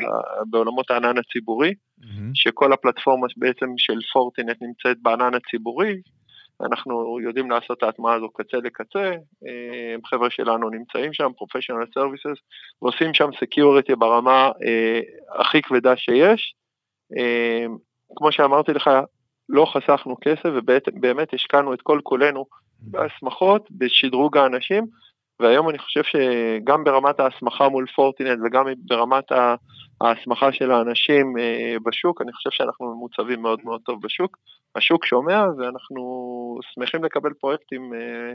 בעולמות 0.50 0.90
הענן 0.90 1.18
הציבורי, 1.18 1.70
mm-hmm. 1.70 2.30
שכל 2.34 2.72
הפלטפורמה 2.72 3.26
בעצם 3.36 3.66
של 3.76 3.98
Fortinet 4.12 4.56
נמצאת 4.62 4.96
בענן 5.02 5.34
הציבורי, 5.34 5.96
אנחנו 6.62 7.20
יודעים 7.20 7.50
לעשות 7.50 7.78
את 7.78 7.82
ההטמעה 7.82 8.14
הזו 8.14 8.30
קצה 8.30 8.56
לקצה, 8.56 9.10
אה, 9.46 9.94
חבר'ה 10.04 10.30
שלנו 10.30 10.70
נמצאים 10.70 11.12
שם, 11.12 11.30
professional 11.36 11.84
services, 11.94 12.40
ועושים 12.82 13.14
שם 13.14 13.30
security 13.40 13.94
ברמה 13.94 14.50
אה, 14.64 15.00
הכי 15.40 15.62
כבדה 15.62 15.96
שיש. 15.96 16.54
אה, 17.18 17.66
כמו 18.16 18.32
שאמרתי 18.32 18.72
לך, 18.72 18.90
לא 19.48 19.66
חסכנו 19.66 20.16
כסף 20.20 20.48
ובאמת 20.54 21.34
השקענו 21.34 21.74
את 21.74 21.82
כל 21.82 22.00
כולנו 22.02 22.46
בהסמכות, 22.80 23.68
בשדרוג 23.70 24.36
האנשים, 24.36 24.86
והיום 25.42 25.68
אני 25.68 25.78
חושב 25.78 26.02
שגם 26.02 26.84
ברמת 26.84 27.20
ההסמכה 27.20 27.68
מול 27.68 27.86
Fortinet 27.86 28.38
וגם 28.44 28.64
ברמת 28.78 29.24
ההסמכה 30.00 30.52
של 30.52 30.70
האנשים 30.70 31.38
אה, 31.38 31.76
בשוק, 31.84 32.22
אני 32.22 32.32
חושב 32.32 32.50
שאנחנו 32.50 32.94
ממוצבים 32.94 33.42
מאוד 33.42 33.60
מאוד 33.64 33.80
טוב 33.84 34.02
בשוק. 34.02 34.38
השוק 34.76 35.04
שומע 35.04 35.44
ואנחנו 35.58 36.02
שמחים 36.74 37.04
לקבל 37.04 37.32
פרויקטים, 37.32 37.94
אה, 37.94 38.34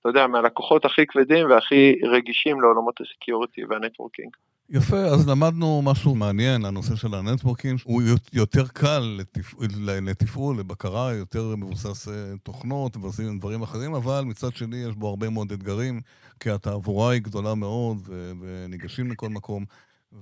אתה 0.00 0.08
יודע, 0.08 0.26
מהלקוחות 0.26 0.84
הכי 0.84 1.06
כבדים 1.06 1.50
והכי 1.50 1.94
רגישים 2.04 2.60
לעולמות 2.60 3.00
ה 3.00 3.07
security 3.07 3.64
וה 3.64 3.74
networking. 3.74 4.30
יפה, 4.70 4.96
אז 4.96 5.28
למדנו 5.28 5.82
משהו 5.84 6.14
מעניין, 6.14 6.64
הנושא 6.64 6.96
של 6.96 7.14
ה 7.14 7.19
networking, 7.19 7.80
הוא 7.84 8.02
יותר 8.32 8.66
קל 8.66 9.18
לתפעול, 9.18 9.66
לתפעול, 10.02 10.58
לבקרה, 10.58 11.14
יותר 11.14 11.56
מבוסס 11.56 12.08
אה, 12.08 12.14
תוכנות 12.42 12.96
ועושים 12.96 13.38
דברים 13.38 13.62
אחרים, 13.62 13.94
אבל 13.94 14.22
מצד 14.24 14.54
שני 14.54 14.76
יש 14.76 14.94
בו 14.94 15.08
הרבה 15.08 15.30
מאוד 15.30 15.52
אתגרים, 15.52 16.00
כי 16.40 16.50
התעבורה 16.50 17.12
היא 17.12 17.22
גדולה 17.22 17.54
מאוד 17.54 18.08
וניגשים 18.40 19.10
לכל 19.10 19.28
מקום. 19.28 19.64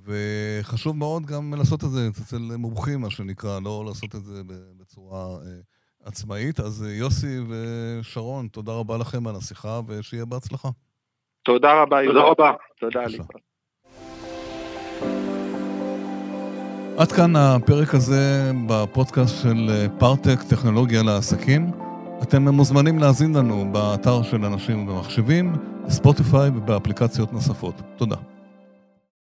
וחשוב 0.04 0.96
מאוד 0.96 1.26
גם 1.26 1.54
לעשות 1.54 1.85
את 1.85 1.90
זה 1.90 2.09
אצל 2.09 2.38
מומחים, 2.38 3.00
מה 3.00 3.11
שנקרא, 3.11 3.61
לא 3.64 3.85
לעשות 3.87 4.14
את 4.14 4.24
זה 4.24 4.42
בצורה 4.80 5.26
אה, 5.26 5.61
עצמאית. 6.04 6.61
אז 6.61 6.85
אה, 6.87 6.92
יוסי 6.92 7.38
ושרון, 7.48 8.48
תודה 8.48 8.72
רבה 8.72 8.98
לכם 8.98 9.26
על 9.26 9.37
השיחה, 9.37 9.80
ושיהיה 9.87 10.24
בהצלחה. 10.24 10.68
תודה 11.42 11.83
רבה, 11.83 11.96
תודה 12.07 12.20
רבה. 12.20 12.52
תודה 12.80 13.07
לי. 13.07 13.18
עד 16.96 17.12
כאן 17.12 17.37
הפרק 17.37 17.94
הזה 17.94 18.52
בפודקאסט 18.66 19.42
של 19.42 19.70
אה, 19.70 19.87
פארטק, 19.98 20.42
טכנולוגיה 20.42 21.02
לעסקים. 21.02 21.70
אתם 22.22 22.48
מוזמנים 22.48 22.98
להאזין 22.98 23.35
לנו 23.35 23.72
באתר 23.72 24.22
של 24.22 24.44
אנשים 24.44 24.88
ומחשבים, 24.88 25.52
בספוטיפיי 25.87 26.48
ובאפליקציות 26.48 27.33
נוספות. 27.33 27.83
תודה. 27.96 28.16